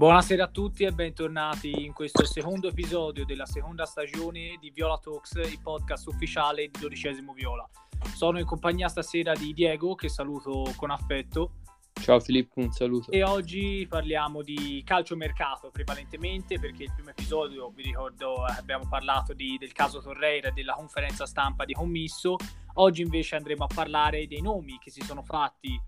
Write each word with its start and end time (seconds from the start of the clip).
Buonasera 0.00 0.44
a 0.44 0.48
tutti 0.48 0.84
e 0.84 0.92
bentornati 0.92 1.84
in 1.84 1.92
questo 1.92 2.24
secondo 2.24 2.68
episodio 2.68 3.26
della 3.26 3.44
seconda 3.44 3.84
stagione 3.84 4.56
di 4.58 4.70
Viola 4.70 4.96
Talks, 4.96 5.34
il 5.34 5.60
podcast 5.62 6.06
ufficiale 6.06 6.70
di 6.70 6.80
dodicesimo 6.80 7.34
Viola. 7.34 7.68
Sono 8.14 8.38
in 8.38 8.46
compagnia 8.46 8.88
stasera 8.88 9.34
di 9.34 9.52
Diego, 9.52 9.94
che 9.96 10.08
saluto 10.08 10.72
con 10.76 10.90
affetto. 10.90 11.56
Ciao 12.00 12.18
Filippo, 12.18 12.60
un 12.60 12.72
saluto. 12.72 13.10
E 13.10 13.22
oggi 13.22 13.86
parliamo 13.86 14.40
di 14.40 14.82
calciomercato 14.86 15.68
prevalentemente 15.70 16.58
perché 16.58 16.84
il 16.84 16.92
primo 16.94 17.10
episodio, 17.10 17.68
vi 17.68 17.82
ricordo, 17.82 18.42
abbiamo 18.44 18.88
parlato 18.88 19.34
di, 19.34 19.58
del 19.58 19.72
caso 19.72 20.00
Torreira 20.00 20.48
e 20.48 20.52
della 20.52 20.72
conferenza 20.72 21.26
stampa 21.26 21.66
di 21.66 21.74
Commisso. 21.74 22.36
Oggi 22.76 23.02
invece 23.02 23.36
andremo 23.36 23.64
a 23.64 23.74
parlare 23.74 24.26
dei 24.26 24.40
nomi 24.40 24.78
che 24.82 24.90
si 24.90 25.02
sono 25.02 25.22
fatti 25.22 25.78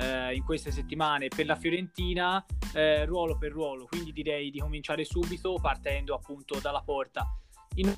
eh, 0.00 0.34
in 0.34 0.44
queste 0.44 0.70
settimane 0.70 1.28
per 1.28 1.46
la 1.46 1.56
Fiorentina, 1.56 2.44
eh, 2.74 3.04
ruolo 3.04 3.36
per 3.36 3.52
ruolo. 3.52 3.86
Quindi 3.86 4.12
direi 4.12 4.50
di 4.50 4.58
cominciare 4.58 5.04
subito 5.04 5.58
partendo 5.60 6.14
appunto 6.14 6.58
dalla 6.60 6.82
porta. 6.82 7.26
In 7.76 7.94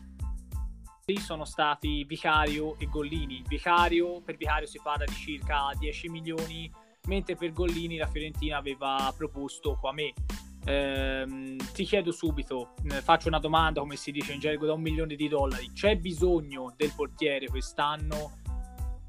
sono 1.18 1.44
stati 1.44 2.04
Vicario 2.04 2.78
e 2.78 2.86
Gollini. 2.86 3.42
Vicario, 3.46 4.22
per 4.22 4.36
Vicario 4.36 4.66
si 4.66 4.80
parla 4.82 5.04
di 5.04 5.12
circa 5.12 5.70
10 5.78 6.08
milioni, 6.08 6.72
mentre 7.06 7.36
per 7.36 7.52
Gollini 7.52 7.96
la 7.96 8.06
Fiorentina 8.06 8.56
aveva 8.56 9.12
proposto 9.16 9.76
qua 9.78 9.92
me. 9.92 10.14
Eh, 10.64 11.56
ti 11.74 11.84
chiedo 11.84 12.12
subito, 12.12 12.74
faccio 13.02 13.28
una 13.28 13.40
domanda 13.40 13.80
come 13.80 13.96
si 13.96 14.12
dice 14.12 14.32
in 14.32 14.40
gergo 14.40 14.64
da 14.64 14.72
un 14.72 14.80
milione 14.80 15.16
di 15.16 15.28
dollari, 15.28 15.72
c'è 15.72 15.96
bisogno 15.96 16.72
del 16.76 16.92
portiere 16.94 17.48
quest'anno 17.48 18.41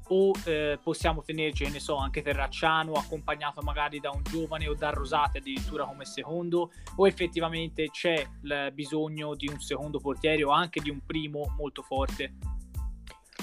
o 0.08 0.32
eh, 0.44 0.78
possiamo 0.82 1.22
tenerci, 1.22 1.68
ne 1.70 1.80
so, 1.80 1.96
anche 1.96 2.22
Terracciano 2.22 2.92
accompagnato 2.92 3.62
magari 3.62 4.00
da 4.00 4.10
un 4.10 4.22
giovane 4.22 4.68
o 4.68 4.74
da 4.74 4.90
Rosati 4.90 5.38
addirittura 5.38 5.84
come 5.84 6.04
secondo 6.04 6.70
o 6.96 7.06
effettivamente 7.06 7.90
c'è 7.90 8.26
il 8.42 8.70
bisogno 8.72 9.34
di 9.34 9.48
un 9.48 9.60
secondo 9.60 10.00
portiere 10.00 10.44
o 10.44 10.50
anche 10.50 10.80
di 10.80 10.90
un 10.90 11.00
primo 11.04 11.54
molto 11.56 11.82
forte? 11.82 12.34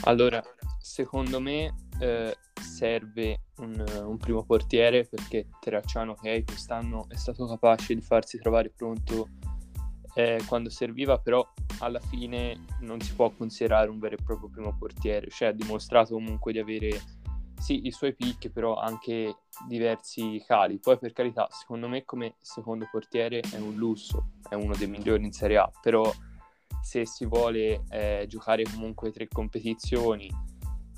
Allora, 0.03 0.41
secondo 0.79 1.39
me 1.39 1.73
eh, 1.99 2.35
serve 2.59 3.41
un, 3.57 3.83
un, 4.03 4.17
primo 4.17 4.43
portiere 4.43 5.05
perché 5.07 5.47
Terracciano 5.59 6.13
ok 6.13 6.43
quest'anno 6.43 7.05
è 7.09 7.15
stato 7.15 7.45
capace 7.45 7.93
di 7.93 8.01
farsi 8.01 8.39
trovare 8.39 8.71
pronto 8.75 9.29
eh, 10.13 10.41
quando 10.47 10.69
serviva, 10.69 11.17
però 11.17 11.47
alla 11.79 11.99
fine 11.99 12.65
non 12.81 12.99
si 12.99 13.13
può 13.13 13.29
considerare 13.31 13.89
un 13.89 13.99
vero 13.99 14.15
e 14.15 14.23
proprio 14.23 14.49
primo 14.49 14.75
portiere, 14.77 15.29
cioè 15.29 15.49
ha 15.49 15.53
dimostrato 15.53 16.13
comunque 16.13 16.51
di 16.51 16.59
avere 16.59 17.01
sì 17.57 17.85
i 17.85 17.91
suoi 17.91 18.15
picchi, 18.15 18.49
però 18.49 18.75
anche 18.75 19.35
diversi 19.67 20.43
cali. 20.45 20.79
Poi 20.79 20.97
per 20.97 21.13
carità, 21.13 21.47
secondo 21.51 21.87
me 21.87 22.03
come 22.03 22.35
secondo 22.41 22.87
portiere 22.91 23.39
è 23.39 23.57
un 23.57 23.75
lusso, 23.75 24.31
è 24.49 24.55
uno 24.55 24.75
dei 24.75 24.87
migliori 24.87 25.23
in 25.23 25.31
Serie 25.31 25.57
A, 25.57 25.71
però 25.81 26.11
se 26.81 27.05
si 27.05 27.25
vuole 27.25 27.83
eh, 27.89 28.25
giocare 28.27 28.63
comunque 28.63 29.11
tre 29.11 29.27
competizioni 29.27 30.29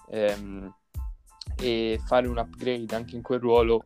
ehm, 0.09 0.73
e 1.57 1.99
fare 2.05 2.27
un 2.27 2.37
upgrade 2.37 2.95
anche 2.95 3.15
in 3.15 3.21
quel 3.21 3.39
ruolo, 3.39 3.85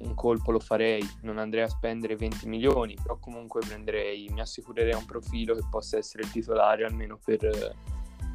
un 0.00 0.14
colpo 0.14 0.50
lo 0.50 0.60
farei, 0.60 1.02
non 1.22 1.38
andrei 1.38 1.64
a 1.64 1.68
spendere 1.68 2.16
20 2.16 2.46
milioni, 2.48 2.96
però 3.00 3.18
comunque 3.18 3.60
prenderei, 3.60 4.28
mi 4.30 4.40
assicurerei 4.40 4.94
un 4.94 5.04
profilo 5.04 5.54
che 5.54 5.66
possa 5.70 5.96
essere 5.96 6.24
il 6.24 6.30
titolare 6.30 6.84
almeno 6.84 7.18
per, 7.22 7.76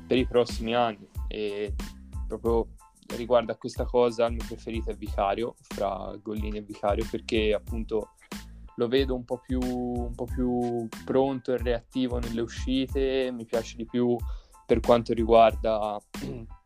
per 0.07 0.17
i 0.17 0.25
prossimi 0.25 0.73
anni. 0.75 1.07
E 1.27 1.73
proprio 2.27 2.67
riguardo 3.15 3.51
a 3.51 3.55
questa 3.55 3.85
cosa, 3.85 4.25
il 4.25 4.33
mio 4.33 4.45
preferito 4.47 4.91
è 4.91 4.95
Vicario, 4.95 5.55
fra 5.61 6.15
Gollini 6.21 6.57
e 6.57 6.61
Vicario, 6.61 7.05
perché 7.09 7.53
appunto 7.53 8.11
lo 8.75 8.87
vedo 8.87 9.13
un 9.13 9.25
po' 9.25 9.39
più, 9.39 9.59
un 9.59 10.15
po 10.15 10.25
più 10.25 10.87
pronto 11.03 11.53
e 11.53 11.57
reattivo 11.57 12.17
nelle 12.19 12.41
uscite, 12.41 13.29
mi 13.31 13.45
piace 13.45 13.75
di 13.75 13.85
più 13.85 14.15
per 14.65 14.79
quanto 14.79 15.13
riguarda 15.13 15.99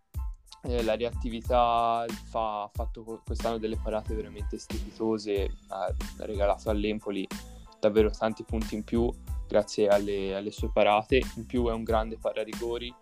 eh, 0.63 0.83
la 0.83 0.95
reattività 0.95 2.05
fa, 2.29 2.63
ha 2.63 2.69
fatto 2.71 3.21
quest'anno 3.25 3.57
delle 3.57 3.77
parate 3.81 4.15
veramente 4.15 4.57
strepitose, 4.57 5.49
ha 5.69 5.93
regalato 6.19 6.69
all'Empoli 6.69 7.27
davvero 7.79 8.09
tanti 8.09 8.43
punti 8.43 8.75
in 8.75 8.83
più 8.83 9.11
grazie 9.47 9.87
alle, 9.87 10.35
alle 10.35 10.51
sue 10.51 10.71
parate, 10.71 11.21
in 11.35 11.45
più 11.45 11.67
è 11.67 11.73
un 11.73 11.83
grande 11.83 12.17
pararigori, 12.17 12.93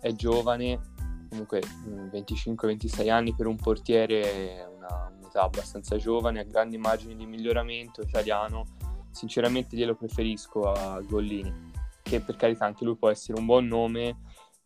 è 0.00 0.12
giovane, 0.12 0.80
comunque 1.28 1.60
25-26 1.60 3.10
anni 3.10 3.34
per 3.34 3.46
un 3.46 3.56
portiere 3.56 4.56
è 4.56 4.66
una, 4.66 5.12
un'età 5.16 5.42
abbastanza 5.42 5.96
giovane, 5.96 6.40
ha 6.40 6.44
grandi 6.44 6.78
margini 6.78 7.14
di 7.14 7.26
miglioramento, 7.26 8.00
italiano, 8.00 8.64
sinceramente 9.10 9.76
glielo 9.76 9.94
preferisco 9.94 10.72
a 10.72 11.00
Gollini, 11.00 11.70
che 12.02 12.20
per 12.20 12.36
carità 12.36 12.64
anche 12.64 12.84
lui 12.84 12.96
può 12.96 13.10
essere 13.10 13.38
un 13.38 13.46
buon 13.46 13.66
nome, 13.66 14.16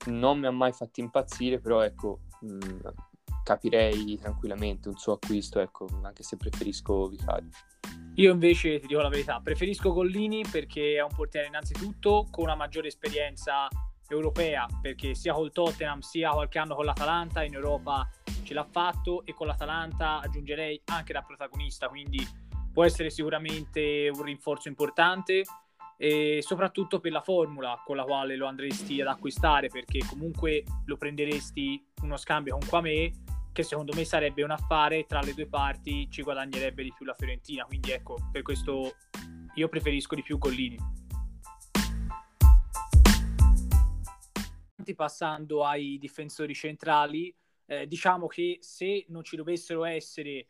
non 0.06 0.38
mi 0.38 0.46
ha 0.46 0.52
mai 0.52 0.72
fatto 0.72 1.00
impazzire, 1.00 1.60
però 1.60 1.80
ecco, 1.82 2.20
mh, 2.40 2.78
capirei 3.44 4.18
tranquillamente 4.18 4.88
un 4.88 4.96
suo 4.96 5.14
acquisto, 5.14 5.60
ecco, 5.60 5.86
anche 6.02 6.22
se 6.22 6.36
preferisco 6.36 7.06
Vicario. 7.08 7.50
Io 8.14 8.32
invece 8.32 8.80
ti 8.80 8.86
dico 8.86 9.00
la 9.00 9.08
verità, 9.08 9.40
preferisco 9.42 9.92
Gollini 9.92 10.44
perché 10.50 10.96
è 10.96 11.02
un 11.02 11.14
portiere 11.14 11.46
innanzitutto 11.46 12.26
con 12.30 12.44
una 12.44 12.54
maggiore 12.54 12.88
esperienza 12.88 13.68
europea, 14.08 14.66
perché 14.80 15.14
sia 15.14 15.34
col 15.34 15.52
Tottenham 15.52 16.00
sia 16.00 16.30
qualche 16.30 16.58
anno 16.58 16.74
con 16.74 16.84
l'Atalanta 16.84 17.42
in 17.44 17.54
Europa 17.54 18.08
ce 18.42 18.54
l'ha 18.54 18.64
fatto 18.64 19.24
e 19.24 19.34
con 19.34 19.48
l'Atalanta 19.48 20.20
aggiungerei 20.20 20.80
anche 20.86 21.12
da 21.12 21.22
protagonista, 21.22 21.88
quindi 21.88 22.24
può 22.72 22.84
essere 22.84 23.10
sicuramente 23.10 24.10
un 24.12 24.22
rinforzo 24.22 24.68
importante 24.68 25.44
e 25.96 26.40
soprattutto 26.42 27.00
per 27.00 27.12
la 27.12 27.22
formula 27.22 27.80
con 27.84 27.96
la 27.96 28.04
quale 28.04 28.36
lo 28.36 28.46
andresti 28.46 29.00
ad 29.00 29.06
acquistare 29.06 29.68
perché 29.68 30.00
comunque 30.06 30.64
lo 30.84 30.96
prenderesti 30.96 31.82
uno 32.02 32.16
scambio 32.16 32.58
con 32.58 32.68
Quame 32.68 33.10
che 33.52 33.62
secondo 33.62 33.94
me 33.94 34.04
sarebbe 34.04 34.42
un 34.42 34.50
affare 34.50 35.06
tra 35.06 35.20
le 35.20 35.32
due 35.32 35.46
parti 35.46 36.10
ci 36.10 36.22
guadagnerebbe 36.22 36.82
di 36.82 36.92
più 36.94 37.06
la 37.06 37.14
Fiorentina. 37.14 37.64
Quindi 37.64 37.90
ecco 37.90 38.18
per 38.30 38.42
questo 38.42 38.96
io 39.54 39.68
preferisco 39.68 40.14
di 40.14 40.22
più 40.22 40.36
Gollini 40.36 40.76
passando 44.94 45.64
ai 45.64 45.98
difensori 45.98 46.54
centrali 46.54 47.34
eh, 47.66 47.86
diciamo 47.88 48.26
che 48.26 48.58
se 48.60 49.04
non 49.08 49.24
ci 49.24 49.36
dovessero 49.36 49.84
essere 49.84 50.46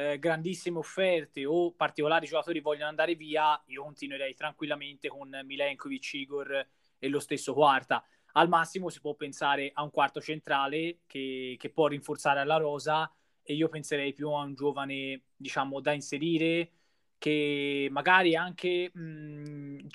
eh, 0.00 0.18
grandissime 0.18 0.78
offerte 0.78 1.44
o 1.44 1.72
particolari 1.72 2.26
giocatori 2.26 2.60
vogliono 2.60 2.88
andare 2.88 3.14
via, 3.14 3.60
io 3.66 3.82
continuerei 3.82 4.34
tranquillamente 4.34 5.08
con 5.08 5.28
Milenkovic, 5.44 6.14
Igor 6.14 6.66
e 6.98 7.08
lo 7.08 7.20
stesso 7.20 7.52
Quarta. 7.52 8.02
Al 8.32 8.48
massimo 8.48 8.88
si 8.88 9.00
può 9.00 9.14
pensare 9.14 9.70
a 9.74 9.82
un 9.82 9.90
quarto 9.90 10.20
centrale 10.20 11.00
che, 11.06 11.56
che 11.58 11.70
può 11.70 11.88
rinforzare 11.88 12.44
la 12.44 12.56
rosa 12.56 13.12
e 13.42 13.54
io 13.54 13.68
penserei 13.68 14.12
più 14.12 14.30
a 14.30 14.42
un 14.42 14.54
giovane, 14.54 15.22
diciamo, 15.36 15.80
da 15.80 15.92
inserire 15.92 16.70
che 17.18 17.88
magari 17.90 18.34
anche 18.34 18.90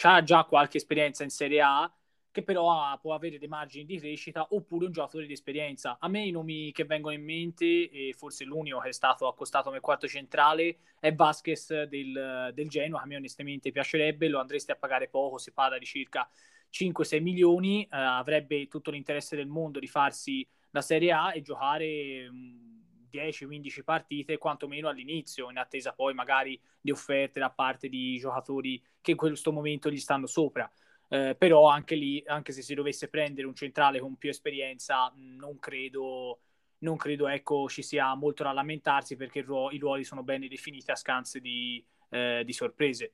ha 0.04 0.24
già 0.24 0.44
qualche 0.44 0.78
esperienza 0.78 1.24
in 1.24 1.32
Serie 1.32 1.62
A 1.62 1.92
che 2.36 2.44
però 2.44 2.70
ha, 2.70 2.98
può 2.98 3.14
avere 3.14 3.38
dei 3.38 3.48
margini 3.48 3.86
di 3.86 3.98
crescita, 3.98 4.48
oppure 4.50 4.88
un 4.88 4.92
giocatore 4.92 5.26
di 5.26 5.32
esperienza. 5.32 5.96
A 6.02 6.10
me 6.10 6.26
i 6.26 6.32
nomi 6.32 6.74
che 6.74 6.84
vengono 6.84 7.16
in 7.16 7.24
mente, 7.24 7.90
e 7.90 8.14
forse 8.14 8.44
l'unico 8.44 8.80
che 8.80 8.90
è 8.90 8.92
stato 8.92 9.26
accostato 9.26 9.70
nel 9.70 9.80
quarto 9.80 10.06
centrale, 10.06 10.80
è 11.00 11.16
Vasquez 11.16 11.84
del, 11.84 12.52
del 12.54 12.68
Genoa, 12.68 13.04
a 13.04 13.06
me 13.06 13.16
onestamente 13.16 13.72
piacerebbe, 13.72 14.28
lo 14.28 14.42
andresti 14.42 14.72
a 14.72 14.76
pagare 14.76 15.08
poco, 15.08 15.38
si 15.38 15.54
parla 15.54 15.78
di 15.78 15.86
circa 15.86 16.30
5-6 16.74 17.22
milioni, 17.22 17.84
eh, 17.84 17.88
avrebbe 17.92 18.68
tutto 18.68 18.92
l'interesse 18.92 19.38
del 19.38 19.48
mondo 19.48 19.80
di 19.80 19.88
farsi 19.88 20.46
la 20.72 20.82
Serie 20.82 21.14
A 21.14 21.34
e 21.34 21.42
giocare... 21.42 22.30
Mh, 22.30 22.74
10-15 23.16 23.86
partite, 23.86 24.38
quantomeno 24.38 24.90
all'inizio, 24.90 25.50
in 25.50 25.58
attesa 25.58 25.94
poi 25.94 26.14
magari 26.14 26.60
di 26.82 26.92
offerte 26.92 27.40
da 27.40 27.50
parte 27.50 27.88
di 27.88 28.18
giocatori 28.18 28.84
che 29.00 29.12
in 29.12 29.18
questo 29.18 29.54
momento 29.54 29.90
gli 29.90 30.00
stanno 30.00 30.28
sopra. 30.28 30.70
Eh, 31.08 31.36
però 31.38 31.68
anche 31.68 31.96
lì, 31.96 32.24
anche 32.26 32.52
se 32.52 32.62
si 32.62 32.74
dovesse 32.74 33.10
prendere 33.10 33.48
un 33.48 33.56
centrale 33.56 34.00
con 34.00 34.16
più 34.16 34.30
esperienza, 34.30 35.12
non 35.16 35.60
credo, 35.60 36.40
non 36.80 36.98
credo 36.98 37.28
ecco, 37.28 37.68
ci 37.70 37.84
sia 37.84 38.14
molto 38.16 38.44
da 38.44 38.52
lamentarsi 38.52 39.16
perché 39.16 39.42
ruo- 39.42 39.72
i 39.72 39.78
ruoli 39.78 40.04
sono 40.04 40.24
ben 40.24 40.48
definiti 40.48 40.90
a 40.92 40.96
scanse 40.96 41.40
di, 41.40 41.84
eh, 42.10 42.42
di 42.46 42.54
sorprese. 42.54 43.14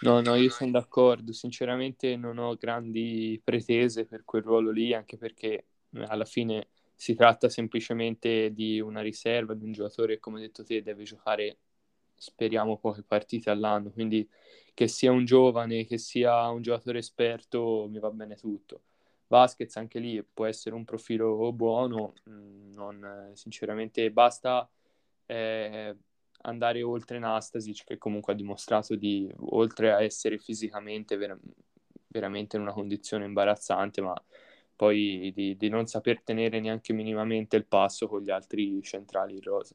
No, 0.00 0.20
no, 0.20 0.34
io 0.34 0.50
sono 0.50 0.70
d'accordo, 0.70 1.32
sinceramente 1.32 2.16
non 2.16 2.38
ho 2.38 2.54
grandi 2.54 3.40
pretese 3.42 4.04
per 4.04 4.24
quel 4.24 4.42
ruolo 4.42 4.70
lì, 4.70 4.92
anche 4.92 5.16
perché 5.16 5.66
eh, 5.90 6.02
alla 6.06 6.24
fine 6.26 6.68
si 6.94 7.14
tratta 7.14 7.48
semplicemente 7.48 8.52
di 8.52 8.78
una 8.80 9.00
riserva, 9.00 9.54
di 9.54 9.64
un 9.64 9.72
giocatore 9.72 10.14
che, 10.14 10.20
come 10.20 10.36
hai 10.40 10.46
detto 10.46 10.64
te, 10.64 10.82
deve 10.82 11.04
giocare, 11.04 11.58
speriamo, 12.16 12.78
poche 12.78 13.02
partite 13.02 13.50
all'anno, 13.50 13.90
quindi 13.90 14.28
che 14.74 14.88
sia 14.88 15.10
un 15.12 15.24
giovane, 15.24 15.84
che 15.86 15.98
sia 15.98 16.48
un 16.48 16.62
giocatore 16.62 16.98
esperto, 16.98 17.86
mi 17.88 17.98
va 17.98 18.10
bene 18.10 18.36
tutto. 18.36 18.82
Vasquez 19.28 19.76
anche 19.76 19.98
lì 19.98 20.22
può 20.22 20.46
essere 20.46 20.74
un 20.74 20.84
profilo 20.84 21.52
buono, 21.52 22.14
mm, 22.28 22.72
non, 22.74 23.30
sinceramente 23.34 24.10
basta 24.10 24.68
eh, 25.26 25.96
andare 26.42 26.82
oltre 26.82 27.18
Nastasic 27.18 27.84
che 27.84 27.98
comunque 27.98 28.32
ha 28.32 28.36
dimostrato 28.36 28.94
di, 28.94 29.30
oltre 29.50 29.92
a 29.92 30.02
essere 30.02 30.38
fisicamente 30.38 31.16
ver- 31.16 31.38
veramente 32.08 32.56
in 32.56 32.62
una 32.62 32.72
condizione 32.72 33.24
imbarazzante, 33.24 34.00
ma 34.00 34.14
poi 34.74 35.32
di, 35.34 35.56
di, 35.56 35.68
non 35.68 35.86
saper 35.86 36.22
tenere 36.22 36.60
neanche 36.60 36.92
minimamente 36.92 37.56
il 37.56 37.64
passo 37.66 38.06
con 38.08 38.22
gli 38.22 38.30
altri 38.30 38.80
centrali 38.82 39.34
in 39.34 39.42
rosa. 39.42 39.74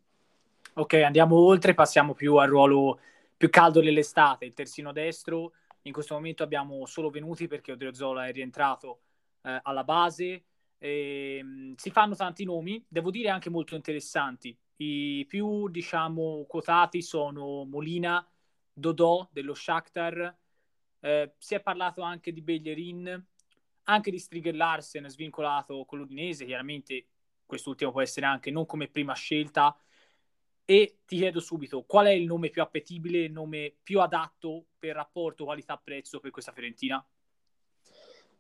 Ok, 0.74 0.94
andiamo 0.94 1.36
oltre, 1.36 1.74
passiamo 1.74 2.14
più 2.14 2.38
al 2.38 2.48
ruolo 2.48 3.00
più 3.36 3.50
caldo 3.50 3.82
dell'estate, 3.82 4.46
il 4.46 4.54
terzino 4.54 4.94
destro. 4.94 5.52
In 5.82 5.92
questo 5.92 6.14
momento 6.14 6.44
abbiamo 6.44 6.86
solo 6.86 7.10
venuti 7.10 7.48
perché 7.48 7.74
Odriozola 7.74 8.28
è 8.28 8.32
rientrato 8.32 9.02
eh, 9.42 9.60
alla 9.64 9.84
base. 9.84 10.46
E, 10.78 11.38
ehm, 11.40 11.48
mh, 11.48 11.74
si 11.76 11.90
fanno 11.90 12.16
tanti 12.16 12.46
nomi, 12.46 12.82
devo 12.88 13.12
dire 13.12 13.28
anche 13.30 13.50
molto 13.50 13.76
interessanti. 13.76 14.58
I 14.78 15.26
più, 15.28 15.68
diciamo, 15.68 16.46
quotati 16.48 17.02
sono 17.02 17.66
Molina, 17.66 18.26
Dodò 18.72 19.28
dello 19.30 19.54
Shakhtar. 19.54 20.38
Eh, 21.02 21.34
si 21.38 21.54
è 21.54 21.60
parlato 21.60 22.02
anche 22.02 22.32
di 22.32 22.42
Bellerin, 22.42 23.26
anche 23.84 24.10
di 24.10 24.20
Striger 24.20 24.56
Larsen 24.56 25.10
svincolato 25.10 25.84
con 25.84 26.00
l'Udinese. 26.00 26.46
Chiaramente 26.46 27.08
quest'ultimo 27.46 27.92
può 27.92 28.02
essere 28.02 28.26
anche 28.26 28.52
non 28.52 28.66
come 28.66 28.88
prima 28.88 29.14
scelta, 29.14 29.76
e 30.66 31.00
ti 31.06 31.18
chiedo 31.18 31.40
subito 31.40 31.84
qual 31.84 32.08
è 32.08 32.12
il 32.12 32.26
nome 32.26 32.50
più 32.50 32.62
appetibile, 32.62 33.20
il 33.20 33.32
nome 33.32 33.76
più 33.82 34.00
adatto 34.00 34.68
per 34.78 34.96
rapporto 34.96 35.46
qualità-prezzo 35.46 36.20
per 36.20 36.32
questa 36.32 36.52
Fiorentina? 36.52 37.06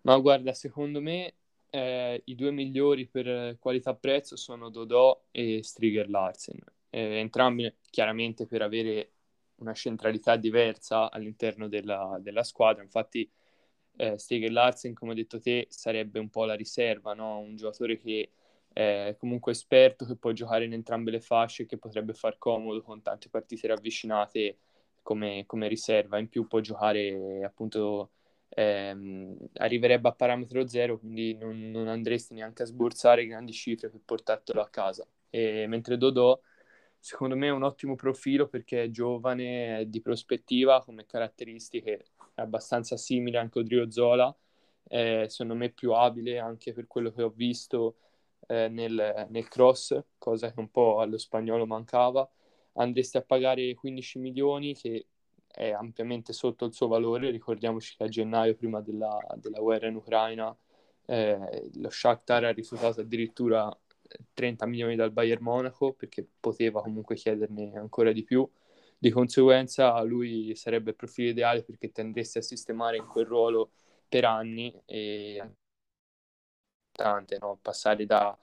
Ma 0.02 0.18
guarda, 0.18 0.54
secondo 0.54 1.02
me 1.02 1.36
eh, 1.70 2.22
i 2.26 2.36
due 2.36 2.52
migliori 2.52 3.08
per 3.08 3.58
qualità-prezzo 3.60 4.36
sono 4.36 4.70
Dodò 4.70 5.26
e 5.32 5.64
Striger 5.64 6.10
Larsen. 6.10 6.60
Eh, 6.90 7.20
entrambi 7.20 7.74
chiaramente 7.90 8.46
per 8.46 8.62
avere 8.62 9.14
una 9.56 9.74
centralità 9.74 10.36
diversa 10.36 11.12
all'interno 11.12 11.68
della, 11.68 12.18
della 12.22 12.44
squadra. 12.44 12.84
Infatti, 12.84 13.30
eh, 13.98 14.18
Striger 14.18 14.52
Larsen, 14.52 14.94
come 14.94 15.12
ho 15.12 15.16
detto 15.16 15.40
te, 15.40 15.68
sarebbe 15.70 16.20
un 16.20 16.30
po' 16.30 16.46
la 16.46 16.56
riserva, 16.56 17.14
no? 17.14 17.40
un 17.40 17.56
giocatore 17.56 17.98
che 17.98 18.32
è 18.74 19.16
comunque 19.20 19.52
esperto, 19.52 20.06
che 20.06 20.16
può 20.16 20.32
giocare 20.32 20.66
in 20.66 20.74
entrambe 20.74 21.12
le 21.12 21.20
fasce, 21.20 21.66
che 21.66 21.78
potrebbe 21.78 22.14
far 22.14 22.38
comodo 22.38 22.82
con 22.82 23.02
tante 23.02 23.30
partite 23.30 23.68
ravvicinate 23.68 24.58
come, 25.02 25.44
come 25.46 25.68
riserva. 25.68 26.18
In 26.18 26.30
più 26.30 26.48
può 26.48 26.60
giocare 26.60 27.44
appunto, 27.44 28.12
ehm, 28.50 29.36
arriverebbe 29.56 30.10
a 30.10 30.14
parametro 30.14 30.68
zero, 30.68 31.00
quindi 31.00 31.36
non, 31.36 31.70
non, 31.72 31.88
andresti 31.88 32.34
neanche 32.34 32.64
a 32.64 32.66
sborsare 32.66 33.26
grandi 33.26 33.52
cifre 33.52 33.90
per 33.90 34.02
portartelo 34.04 34.62
a 34.62 34.70
casa. 34.70 35.06
E, 35.30 35.68
mentre 35.68 35.98
Dodò, 35.98 36.40
secondo 37.00 37.36
me, 37.36 37.48
è 37.48 37.52
un 37.52 37.64
ottimo 37.64 37.96
profilo 37.96 38.48
perché 38.48 38.84
è 38.84 38.90
giovane, 38.90 39.80
è 39.80 39.86
di 39.86 40.02
prospettiva 40.02 40.82
come 40.84 41.06
caratteristiche, 41.06 42.06
è 42.34 42.42
abbastanza 42.42 42.98
simile 42.98 43.38
anche 43.38 43.60
a 43.60 43.62
Odriozola. 43.62 44.36
È, 44.84 45.26
secondo 45.28 45.56
me 45.56 45.70
più 45.72 45.94
abile 45.94 46.40
anche 46.40 46.74
per 46.74 46.88
quello 46.88 47.12
che 47.12 47.24
ho 47.24 47.30
visto 47.30 47.96
eh, 48.52 48.68
nel, 48.68 49.28
nel, 49.30 49.48
cross, 49.48 49.98
cosa 50.18 50.52
che 50.52 50.60
un 50.60 50.70
po' 50.70 51.00
allo 51.00 51.18
spagnolo 51.18 51.66
mancava, 51.66 52.30
andresti 52.74 53.16
a 53.18 53.22
pagare 53.22 53.74
15 53.74 54.20
milioni 54.20 54.76
che 54.76 55.08
è 55.48 55.72
ampiamente 55.72 56.34
sotto 56.34 56.66
il 56.66 56.74
suo 56.74 56.88
valore, 56.88 57.30
ricordiamoci 57.30 57.96
che 57.96 58.04
a 58.04 58.08
gennaio 58.10 58.56
prima 58.56 58.82
della, 58.82 59.18
della 59.36 59.60
guerra 59.60 59.88
in 59.88 59.96
Ucraina 59.96 60.56
eh, 61.06 61.70
lo 61.76 61.90
Shakhtar 61.90 62.46
ha 62.46 62.52
rifiutato 62.52 63.02
addirittura 63.02 63.74
30 64.34 64.66
milioni 64.66 64.96
dal 64.96 65.12
Bayern 65.12 65.44
Monaco 65.44 65.94
perché 65.94 66.28
poteva 66.40 66.82
comunque 66.82 67.16
chiederne 67.16 67.74
ancora 67.78 68.12
di 68.12 68.24
più. 68.24 68.50
Di 68.98 69.10
conseguenza 69.12 70.02
lui 70.04 70.56
sarebbe 70.56 70.92
il 70.92 70.96
profilo 70.96 71.30
ideale 71.30 71.64
perché 71.64 71.92
tendresti 71.92 72.38
a 72.38 72.42
sistemare 72.42 72.98
in 72.98 73.08
quel 73.08 73.26
ruolo 73.26 73.72
per 74.08 74.26
anni 74.26 74.80
e 74.86 75.42
importante, 77.02 77.38
no? 77.40 77.58
passare 77.62 78.06
da 78.06 78.38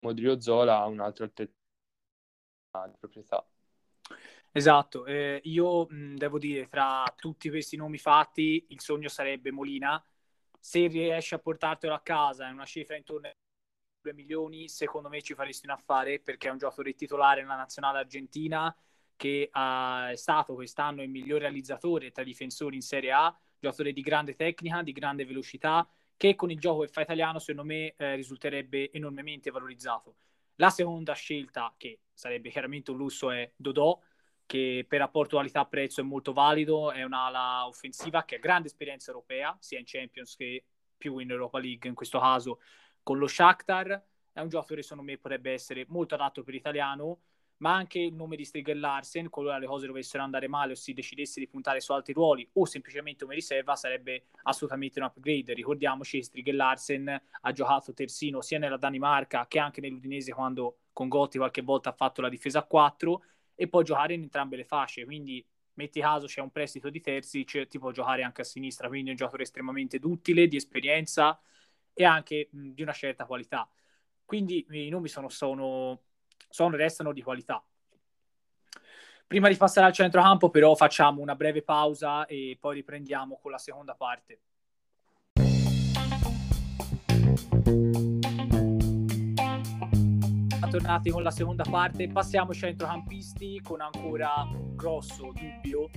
Modrio 0.00 0.40
Zola 0.40 0.78
a 0.78 0.86
un 0.86 1.00
altro 1.00 1.30
di 1.32 1.50
proprietà. 2.98 3.46
Esatto, 4.52 5.04
eh, 5.04 5.40
io 5.44 5.86
mh, 5.88 6.16
devo 6.16 6.38
dire, 6.38 6.68
tra 6.68 7.04
tutti 7.16 7.50
questi 7.50 7.76
nomi 7.76 7.98
fatti, 7.98 8.66
il 8.68 8.80
sogno 8.80 9.08
sarebbe 9.08 9.50
Molina. 9.50 10.02
Se 10.58 10.86
riesci 10.86 11.34
a 11.34 11.38
portartelo 11.38 11.94
a 11.94 12.00
casa 12.00 12.46
in 12.46 12.54
una 12.54 12.64
cifra 12.64 12.96
intorno 12.96 13.26
ai 13.26 13.34
2 14.00 14.12
milioni, 14.14 14.68
secondo 14.68 15.08
me 15.08 15.20
ci 15.22 15.34
faresti 15.34 15.66
un 15.66 15.72
affare 15.72 16.20
perché 16.20 16.48
è 16.48 16.50
un 16.50 16.58
giocatore 16.58 16.94
titolare 16.94 17.42
nella 17.42 17.56
nazionale 17.56 17.98
argentina 17.98 18.74
che 19.16 19.50
uh, 19.52 20.10
è 20.10 20.16
stato 20.16 20.54
quest'anno 20.54 21.02
il 21.02 21.10
miglior 21.10 21.40
realizzatore 21.40 22.12
tra 22.12 22.22
difensori 22.22 22.76
in 22.76 22.82
Serie 22.82 23.12
A, 23.12 23.36
giocatore 23.58 23.92
di 23.92 24.00
grande 24.00 24.34
tecnica, 24.34 24.82
di 24.82 24.92
grande 24.92 25.24
velocità, 25.24 25.86
che 26.18 26.34
con 26.34 26.50
il 26.50 26.58
gioco 26.58 26.80
che 26.80 26.88
fa 26.88 27.00
italiano 27.00 27.38
secondo 27.38 27.64
me 27.64 27.94
eh, 27.96 28.16
risulterebbe 28.16 28.90
enormemente 28.92 29.50
valorizzato. 29.50 30.16
La 30.56 30.68
seconda 30.68 31.14
scelta, 31.14 31.72
che 31.76 32.00
sarebbe 32.12 32.50
chiaramente 32.50 32.90
un 32.90 32.96
lusso, 32.96 33.30
è 33.30 33.50
Dodò, 33.56 33.98
che 34.44 34.84
per 34.88 34.98
rapporto 34.98 35.36
qualità-prezzo 35.36 36.00
è 36.00 36.04
molto 36.04 36.32
valido, 36.32 36.90
è 36.90 37.04
un'ala 37.04 37.66
offensiva 37.66 38.24
che 38.24 38.36
ha 38.36 38.38
grande 38.38 38.66
esperienza 38.66 39.12
europea, 39.12 39.56
sia 39.60 39.78
in 39.78 39.84
Champions 39.86 40.34
che 40.34 40.64
più 40.96 41.18
in 41.18 41.30
Europa 41.30 41.60
League, 41.60 41.88
in 41.88 41.94
questo 41.94 42.18
caso 42.18 42.60
con 43.02 43.18
lo 43.18 43.28
Shakhtar. 43.28 44.04
È 44.32 44.40
un 44.40 44.48
giocatore 44.48 44.82
secondo 44.82 45.04
me 45.04 45.18
potrebbe 45.18 45.52
essere 45.52 45.84
molto 45.88 46.14
adatto 46.14 46.42
per 46.42 46.54
l'italiano, 46.54 47.20
ma 47.58 47.74
anche 47.74 47.98
il 47.98 48.14
nome 48.14 48.36
di 48.36 48.44
Striger 48.44 48.76
Larsen, 48.76 49.28
qualora 49.28 49.58
le 49.58 49.66
cose 49.66 49.86
dovessero 49.86 50.22
andare 50.22 50.48
male 50.48 50.72
o 50.72 50.74
si 50.74 50.92
decidesse 50.92 51.40
di 51.40 51.48
puntare 51.48 51.80
su 51.80 51.92
altri 51.92 52.12
ruoli 52.12 52.48
o 52.54 52.64
semplicemente 52.66 53.24
come 53.24 53.34
riserva, 53.36 53.74
sarebbe 53.76 54.26
assolutamente 54.44 55.00
un 55.00 55.06
upgrade. 55.06 55.54
Ricordiamoci 55.54 56.18
che 56.18 56.24
Striger 56.24 56.54
Larsen 56.54 57.22
ha 57.40 57.52
giocato 57.52 57.92
terzino 57.92 58.40
sia 58.40 58.58
nella 58.58 58.76
Danimarca 58.76 59.46
che 59.48 59.58
anche 59.58 59.80
nell'Udinese 59.80 60.32
quando 60.32 60.78
con 60.92 61.08
Gotti 61.08 61.38
qualche 61.38 61.62
volta 61.62 61.90
ha 61.90 61.92
fatto 61.92 62.20
la 62.20 62.28
difesa 62.28 62.60
a 62.60 62.64
4 62.64 63.22
e 63.54 63.68
può 63.68 63.82
giocare 63.82 64.14
in 64.14 64.22
entrambe 64.22 64.56
le 64.56 64.64
fasce, 64.64 65.04
quindi 65.04 65.44
metti 65.74 66.00
caso 66.00 66.26
c'è 66.26 66.40
un 66.40 66.50
prestito 66.50 66.90
di 66.90 67.00
Terzic, 67.00 67.66
ti 67.66 67.78
può 67.78 67.90
giocare 67.90 68.22
anche 68.22 68.42
a 68.42 68.44
sinistra, 68.44 68.88
quindi 68.88 69.08
è 69.08 69.10
un 69.10 69.16
giocatore 69.16 69.44
estremamente 69.44 69.98
duttile, 69.98 70.48
di 70.48 70.56
esperienza 70.56 71.40
e 71.92 72.04
anche 72.04 72.48
mh, 72.50 72.68
di 72.70 72.82
una 72.82 72.92
certa 72.92 73.26
qualità. 73.26 73.68
Quindi 74.24 74.66
i 74.70 74.88
nomi 74.90 75.08
sono, 75.08 75.28
sono 75.28 76.02
sono 76.48 76.76
restano 76.76 77.12
di 77.12 77.22
qualità. 77.22 77.62
Prima 79.26 79.48
di 79.48 79.56
passare 79.56 79.86
al 79.86 79.92
centrocampo, 79.92 80.48
però, 80.48 80.74
facciamo 80.74 81.20
una 81.20 81.34
breve 81.34 81.62
pausa 81.62 82.24
e 82.26 82.56
poi 82.58 82.76
riprendiamo 82.76 83.38
con 83.40 83.50
la 83.50 83.58
seconda 83.58 83.94
parte. 83.94 84.40
Tornati 90.70 91.10
con 91.10 91.22
la 91.22 91.30
seconda 91.30 91.64
parte, 91.68 92.08
passiamo 92.08 92.50
ai 92.50 92.56
centrocampisti 92.56 93.60
con 93.62 93.80
ancora 93.80 94.46
un 94.52 94.76
grosso 94.76 95.32
dubbio 95.32 95.88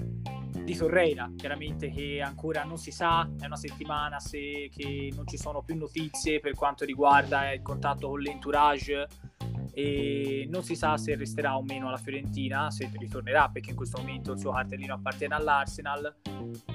di 0.63 0.75
Torreira, 0.75 1.29
chiaramente 1.35 1.89
che 1.89 2.21
ancora 2.21 2.63
non 2.63 2.77
si 2.77 2.89
sa, 2.91 3.29
è 3.39 3.45
una 3.45 3.57
settimana 3.57 4.19
se, 4.19 4.69
che 4.73 5.11
non 5.13 5.27
ci 5.27 5.37
sono 5.37 5.61
più 5.61 5.75
notizie 5.75 6.39
per 6.39 6.53
quanto 6.53 6.85
riguarda 6.85 7.51
il 7.51 7.61
contatto 7.61 8.09
con 8.09 8.21
l'entourage 8.21 9.07
e 9.73 10.47
non 10.49 10.63
si 10.63 10.75
sa 10.75 10.97
se 10.97 11.15
resterà 11.15 11.57
o 11.57 11.63
meno 11.63 11.87
alla 11.87 11.97
Fiorentina, 11.97 12.69
se 12.71 12.89
ritornerà 12.93 13.49
perché 13.49 13.71
in 13.71 13.75
questo 13.75 13.99
momento 13.99 14.33
il 14.33 14.39
suo 14.39 14.51
cartellino 14.51 14.93
appartiene 14.93 15.35
all'Arsenal. 15.35 16.15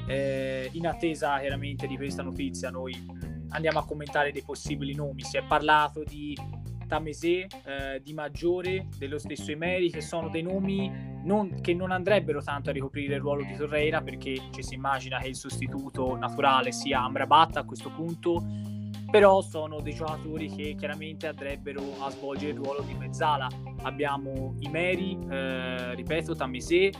Eh, 0.07 0.71
in 0.73 0.87
attesa 0.87 1.39
chiaramente 1.39 1.87
di 1.87 1.97
questa 1.97 2.23
notizia 2.23 2.71
noi 2.71 2.95
andiamo 3.51 3.79
a 3.79 3.85
commentare 3.85 4.33
dei 4.33 4.43
possibili 4.43 4.95
nomi. 4.95 5.23
Si 5.23 5.37
è 5.37 5.43
parlato 5.43 6.03
di 6.05 6.37
Tamesé, 6.87 7.47
eh, 7.65 8.01
di 8.03 8.13
Maggiore, 8.13 8.87
dello 8.97 9.19
stesso 9.19 9.51
Emery, 9.51 9.91
che 9.91 10.01
sono 10.01 10.29
dei 10.29 10.43
nomi 10.43 11.15
non, 11.25 11.61
che 11.61 11.75
non 11.75 11.91
andrebbero 11.91 12.43
tanto 12.43 12.71
a 12.71 12.73
ricoprire 12.73 13.17
il 13.17 13.21
ruolo 13.21 13.43
di 13.43 13.57
Torreira 13.57 14.01
perché 14.01 14.41
ci 14.53 14.63
si 14.63 14.75
immagina 14.75 15.19
che 15.19 15.29
il 15.29 15.37
sostituto 15.37 16.17
naturale 16.17 16.71
sia 16.73 17.03
Amrabat 17.03 17.57
a 17.57 17.65
questo 17.65 17.91
punto 17.91 18.75
però 19.11 19.41
sono 19.41 19.81
dei 19.81 19.95
giocatori 19.95 20.49
che 20.49 20.75
chiaramente 20.77 21.27
andrebbero 21.29 21.83
a 22.01 22.11
svolgere 22.11 22.53
il 22.53 22.59
ruolo 22.59 22.83
di 22.83 22.95
mezzala. 22.95 23.49
Abbiamo 23.83 24.55
Imeri, 24.61 25.19
eh, 25.31 25.95
ripeto, 25.95 26.35
Tamesé, 26.35 26.91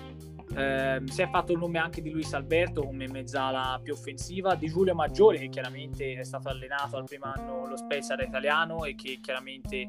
eh, 0.55 1.03
si 1.05 1.23
è 1.23 1.29
fatto 1.29 1.53
il 1.53 1.59
nome 1.59 1.79
anche 1.79 2.01
di 2.01 2.11
Luis 2.11 2.33
Alberto 2.33 2.83
come 2.83 3.09
mezzala 3.09 3.81
più 3.83 3.93
offensiva, 3.93 4.55
di 4.55 4.69
Giulio 4.69 4.95
Maggiore 4.95 5.39
che 5.39 5.49
chiaramente 5.49 6.15
è 6.15 6.25
stato 6.25 6.49
allenato 6.49 6.97
al 6.97 7.05
primo 7.05 7.25
anno 7.35 7.67
lo 7.67 7.77
Spezia 7.77 8.15
da 8.15 8.23
italiano 8.23 8.85
e 8.85 8.95
che 8.95 9.19
chiaramente 9.21 9.77
eh, 9.77 9.89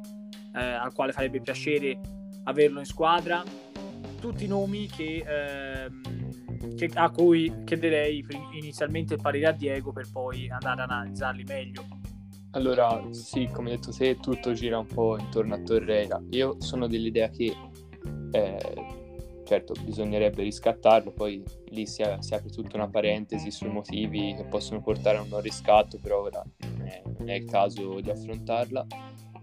al 0.60 0.94
quale 0.94 1.12
farebbe 1.12 1.40
piacere 1.40 2.00
averlo 2.44 2.80
in 2.80 2.86
squadra. 2.86 3.44
Tutti 4.20 4.48
nomi 4.48 4.88
che, 4.88 5.24
ehm, 5.26 6.76
che, 6.76 6.90
a 6.96 7.12
cui 7.12 7.64
chiederei 7.64 8.26
inizialmente 8.54 9.14
il 9.14 9.22
parere 9.22 9.46
a 9.46 9.52
Diego 9.52 9.92
per 9.92 10.10
poi 10.12 10.50
andare 10.50 10.82
ad 10.82 10.90
analizzarli 10.90 11.44
meglio. 11.44 11.97
Allora, 12.58 13.00
sì, 13.12 13.48
come 13.54 13.70
detto 13.70 13.92
te, 13.92 14.18
tutto 14.18 14.52
gira 14.54 14.80
un 14.80 14.88
po' 14.88 15.16
intorno 15.16 15.54
a 15.54 15.60
Torreira. 15.60 16.20
Io 16.32 16.56
sono 16.60 16.88
dell'idea 16.88 17.30
che 17.30 17.56
eh, 18.32 18.60
certo 19.44 19.76
bisognerebbe 19.84 20.42
riscattarlo, 20.42 21.12
poi 21.12 21.44
lì 21.70 21.86
si, 21.86 22.04
si, 22.18 22.34
apre 22.34 22.50
tutta 22.50 22.78
una 22.78 22.90
parentesi 22.90 23.52
sui 23.52 23.70
motivi 23.70 24.34
che 24.36 24.46
possono 24.46 24.82
portare 24.82 25.18
a 25.18 25.22
un 25.22 25.28
non 25.28 25.42
riscatto, 25.42 26.00
però 26.02 26.24
ora 26.24 26.44
non 27.20 27.30
è, 27.30 27.34
è 27.34 27.36
il 27.36 27.46
caso 27.46 28.00
di 28.02 28.10
affrontarla. 28.10 28.88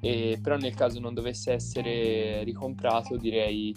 E, 0.00 0.40
però 0.42 0.56
nel 0.56 0.75
caso 0.75 0.99
non 0.99 1.14
dovesse 1.14 1.52
essere 1.52 2.42
ricomprato 2.42 3.16
direi 3.16 3.73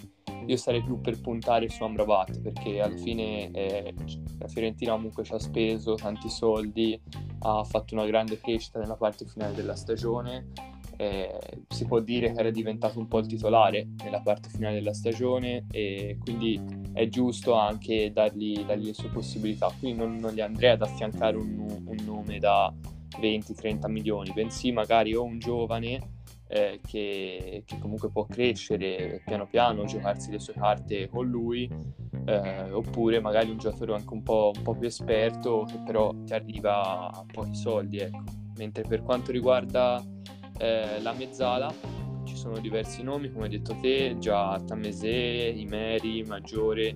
io 0.48 0.58
sarei 0.58 0.82
più 0.82 1.00
per 1.00 1.20
puntare 1.20 1.70
su 1.70 1.84
Amrabat 1.84 2.42
perché 2.42 2.82
alla 2.82 2.96
fine 2.96 3.52
eh, 3.52 3.94
la 4.40 4.48
Fiorentina 4.48 4.94
comunque 4.94 5.24
ci 5.24 5.34
ha 5.34 5.40
speso 5.40 5.96
tanti 5.96 6.30
soldi, 6.30 7.00
ha 7.40 7.64
fatto 7.64 7.94
una 7.94 8.06
grande 8.06 8.40
crescita 8.40 8.80
nella 8.80 8.96
parte 8.96 9.26
finale 9.26 9.54
della 9.54 9.76
stagione, 9.76 10.48
eh, 10.98 11.40
si 11.68 11.86
può 11.86 12.00
dire 12.00 12.32
che 12.34 12.40
era 12.40 12.50
diventato 12.50 12.98
un 12.98 13.08
po' 13.08 13.20
il 13.20 13.28
titolare 13.28 13.88
nella 14.04 14.22
parte 14.22 14.50
finale 14.50 14.76
della 14.76 14.94
stagione 14.94 15.66
e 15.72 16.18
quindi 16.20 16.60
è 16.94 17.08
giusto 17.08 17.54
anche 17.54 18.12
dargli, 18.12 18.66
dargli 18.66 18.88
le 18.88 18.94
sue 18.94 19.10
possibilità. 19.10 19.72
Quindi 19.80 20.00
non, 20.00 20.16
non 20.16 20.34
gli 20.34 20.42
andrei 20.42 20.72
ad 20.72 20.82
affiancare 20.82 21.38
un, 21.38 21.84
un 21.86 21.98
nome 22.04 22.40
da 22.40 22.74
20-30 23.20 23.90
milioni, 23.90 24.32
bensì 24.34 24.72
magari 24.72 25.14
o 25.16 25.24
un 25.24 25.38
giovane 25.40 26.16
eh, 26.48 26.80
che, 26.86 27.64
che, 27.66 27.80
comunque 27.80 28.10
può 28.10 28.26
crescere 28.26 29.22
piano 29.26 29.48
piano, 29.48 29.86
giocarsi 29.86 30.32
le 30.32 30.40
sue 30.40 30.54
carte 30.54 31.08
con 31.10 31.28
lui, 31.28 31.70
eh, 32.28 32.72
oppure 32.72 33.22
magari 33.22 33.50
un 33.50 33.58
giocatore 33.58 33.94
anche 33.94 34.14
un 34.14 34.22
po', 34.22 34.52
un 34.54 34.62
po', 34.62 34.76
più 34.76 34.88
esperto 34.88 35.66
che 35.66 35.80
però 35.86 36.14
ti 36.26 36.34
arriva 36.34 37.10
a 37.10 37.26
pochi 37.32 37.56
soldi. 37.56 38.00
Ecco. 38.00 38.24
Mentre 38.58 38.84
per 38.84 39.02
quanto 39.02 39.32
riguarda 39.32 40.04
eh, 40.58 41.00
la 41.02 41.14
mezzala 41.14 41.74
ci 42.26 42.36
sono 42.36 42.60
diversi 42.60 43.02
nomi, 43.02 43.32
come 43.32 43.46
hai 43.46 43.52
detto 43.52 43.78
te, 43.80 44.18
già 44.20 44.62
Tamese, 44.66 45.10
Imeri, 45.10 46.24
Maggiore, 46.24 46.96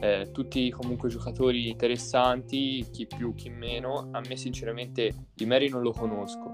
eh, 0.00 0.30
tutti 0.32 0.68
comunque 0.70 1.08
giocatori 1.08 1.68
interessanti, 1.68 2.84
chi 2.90 3.06
più, 3.06 3.34
chi 3.34 3.50
meno. 3.50 4.08
A 4.10 4.20
me 4.28 4.36
sinceramente 4.36 5.28
Imeri 5.36 5.68
non 5.68 5.82
lo 5.82 5.92
conosco, 5.92 6.50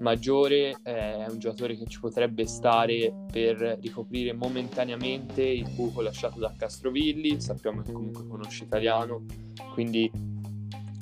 Maggiore 0.00 0.76
è 0.82 1.26
un 1.28 1.38
giocatore 1.38 1.76
che 1.76 1.86
ci 1.86 1.98
potrebbe 1.98 2.46
stare 2.46 3.12
per 3.30 3.78
ricoprire 3.80 4.32
momentaneamente 4.32 5.42
il 5.42 5.68
buco 5.74 6.02
lasciato 6.02 6.38
da 6.38 6.54
Castrovilli, 6.56 7.40
sappiamo 7.40 7.82
che 7.82 7.92
comunque 7.92 8.26
conosce 8.26 8.64
italiano, 8.64 9.24
quindi 9.72 10.10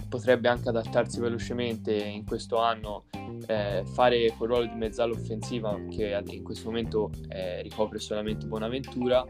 potrebbe 0.08 0.48
anche 0.48 0.70
adattarsi 0.70 1.20
velocemente 1.20 1.94
in 1.94 2.24
questo 2.24 2.56
anno, 2.56 3.04
eh, 3.46 3.84
fare 3.84 4.32
quel 4.36 4.48
ruolo 4.48 4.66
di 4.66 4.74
mezzala 4.74 5.12
offensiva 5.12 5.78
che 5.90 6.22
in 6.28 6.42
questo 6.42 6.70
momento 6.70 7.10
eh, 7.28 7.60
ricopre 7.62 7.98
solamente 7.98 8.46
Bonaventura 8.46 9.24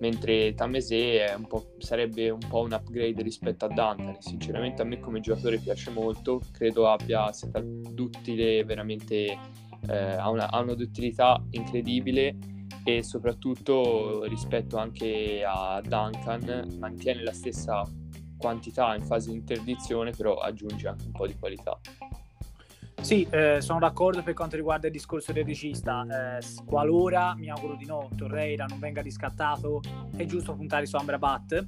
mentre 0.00 0.54
Tamese 0.54 1.34
un 1.36 1.46
sarebbe 1.78 2.30
un 2.30 2.40
po' 2.48 2.60
un 2.60 2.72
upgrade 2.72 3.22
rispetto 3.22 3.66
a 3.66 3.68
Duncan. 3.68 4.16
Sinceramente 4.20 4.82
a 4.82 4.84
me 4.84 4.98
come 5.00 5.20
giocatore 5.20 5.58
piace 5.58 5.90
molto, 5.90 6.40
credo 6.52 6.88
abbia 6.88 7.30
duttile 7.62 8.64
veramente, 8.64 9.38
eh, 9.88 9.96
ha, 9.96 10.28
una, 10.30 10.50
ha 10.50 10.60
una 10.60 10.74
incredibile 11.50 12.36
e 12.84 13.02
soprattutto 13.02 14.24
rispetto 14.24 14.78
anche 14.78 15.42
a 15.46 15.80
Duncan 15.82 16.76
mantiene 16.78 17.22
la 17.22 17.32
stessa 17.32 17.82
quantità 18.38 18.94
in 18.94 19.04
fase 19.04 19.30
di 19.30 19.36
interdizione 19.36 20.12
però 20.12 20.36
aggiunge 20.38 20.88
anche 20.88 21.04
un 21.04 21.12
po' 21.12 21.26
di 21.26 21.36
qualità. 21.38 21.78
Sì, 23.00 23.26
eh, 23.30 23.60
sono 23.60 23.78
d'accordo 23.80 24.22
per 24.22 24.34
quanto 24.34 24.56
riguarda 24.56 24.86
il 24.86 24.92
discorso 24.92 25.32
del 25.32 25.44
regista. 25.44 26.38
Eh, 26.38 26.64
qualora, 26.64 27.34
mi 27.34 27.48
auguro 27.50 27.74
di 27.74 27.86
no, 27.86 28.08
Torreira 28.16 28.66
non 28.66 28.78
venga 28.78 29.00
riscattato, 29.00 29.80
è 30.16 30.24
giusto 30.26 30.54
puntare 30.54 30.86
su 30.86 30.96
Amrabat. 30.96 31.66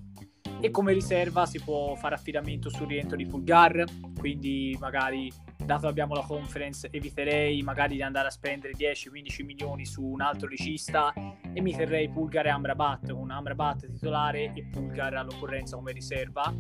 E 0.61 0.71
come 0.71 0.93
riserva 0.93 1.45
si 1.47 1.61
può 1.61 1.97
fare 1.97 2.15
affidamento 2.15 2.69
sul 2.69 2.87
rientro 2.87 3.17
di 3.17 3.27
Pulgar, 3.27 3.85
quindi 4.17 4.77
magari 4.79 5.33
dato 5.65 5.83
che 5.83 5.89
abbiamo 5.89 6.15
la 6.15 6.23
conference, 6.23 6.89
eviterei 6.91 7.63
magari 7.63 7.97
di 7.97 8.03
andare 8.03 8.29
a 8.29 8.31
spendere 8.31 8.73
10-15 8.75 9.45
milioni 9.45 9.85
su 9.85 10.03
un 10.05 10.21
altro 10.21 10.49
regista 10.49 11.13
e 11.15 11.61
mi 11.61 11.75
terrei 11.75 12.09
Pulgar 12.09 12.47
e 12.47 12.51
Amrabat 12.51 13.13
con 13.13 13.31
Amrabat 13.31 13.91
titolare 13.93 14.53
e 14.55 14.65
Pulgar 14.71 15.15
all'occorrenza 15.15 15.77
come 15.77 15.93
riserva. 15.93 16.55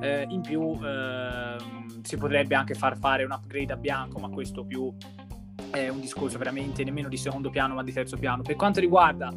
Eh, 0.00 0.26
in 0.28 0.40
più 0.40 0.78
eh, 0.82 1.56
si 2.02 2.16
potrebbe 2.16 2.54
anche 2.54 2.74
far 2.74 2.96
fare 2.98 3.24
un 3.24 3.32
upgrade 3.32 3.72
a 3.72 3.76
Bianco, 3.76 4.18
ma 4.18 4.28
questo 4.28 4.64
più 4.64 4.94
è 5.70 5.88
un 5.88 6.00
discorso 6.00 6.38
veramente 6.38 6.82
nemmeno 6.84 7.08
di 7.08 7.16
secondo 7.16 7.50
piano 7.50 7.74
ma 7.74 7.82
di 7.82 7.92
terzo 7.92 8.16
piano. 8.16 8.42
Per 8.42 8.56
quanto 8.56 8.80
riguarda 8.80 9.32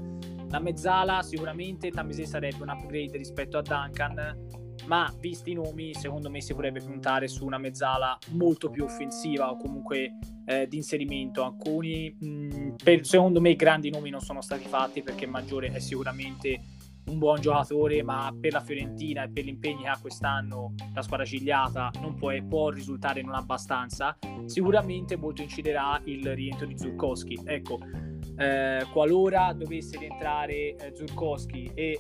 la 0.50 0.60
mezzala, 0.60 1.22
sicuramente 1.22 1.92
Tamese 1.92 2.26
sarebbe 2.26 2.62
un 2.62 2.70
upgrade 2.70 3.18
rispetto 3.18 3.58
a 3.58 3.62
Duncan 3.62 4.71
ma 4.92 5.10
visti 5.22 5.52
i 5.52 5.54
nomi 5.54 5.94
secondo 5.94 6.30
me 6.30 6.42
si 6.42 6.54
potrebbe 6.54 6.82
puntare 6.82 7.30
su 7.30 7.46
una 7.46 7.58
mezzala 7.58 8.18
molto 8.32 8.70
più 8.70 8.84
offensiva 8.84 9.50
o 9.50 9.56
comunque 9.56 10.18
eh, 10.46 10.68
di 10.68 10.76
inserimento. 10.76 11.46
Alcuni 11.46 12.14
mh, 12.20 12.76
per, 12.84 13.06
secondo 13.06 13.40
me 13.40 13.56
grandi 13.56 13.90
nomi 13.90 14.10
non 14.10 14.20
sono 14.20 14.42
stati 14.42 14.68
fatti 14.68 15.02
perché 15.02 15.26
Maggiore 15.26 15.72
è 15.72 15.80
sicuramente 15.80 16.60
un 17.06 17.18
buon 17.18 17.40
giocatore 17.40 18.04
ma 18.04 18.36
per 18.38 18.52
la 18.52 18.60
Fiorentina 18.60 19.24
e 19.24 19.30
per 19.30 19.46
gli 19.46 19.48
impegni 19.48 19.84
che 19.84 19.88
ha 19.88 19.98
quest'anno 19.98 20.74
la 20.94 21.02
squadra 21.02 21.26
cigliata 21.26 21.90
non 22.02 22.16
può, 22.16 22.30
può 22.46 22.70
risultare 22.70 23.22
non 23.22 23.36
abbastanza. 23.36 24.18
Sicuramente 24.44 25.16
molto 25.16 25.42
inciderà 25.42 26.02
il 26.04 26.36
rientro 26.36 26.66
di 26.66 26.78
Zurkowski. 26.78 27.40
Ecco 27.46 27.80
eh, 28.38 28.86
qualora 28.92 29.54
dovesse 29.54 29.98
rientrare 29.98 30.76
eh, 30.76 30.92
Zurkowski 30.96 31.72
e 31.74 31.92
eh, 31.92 32.00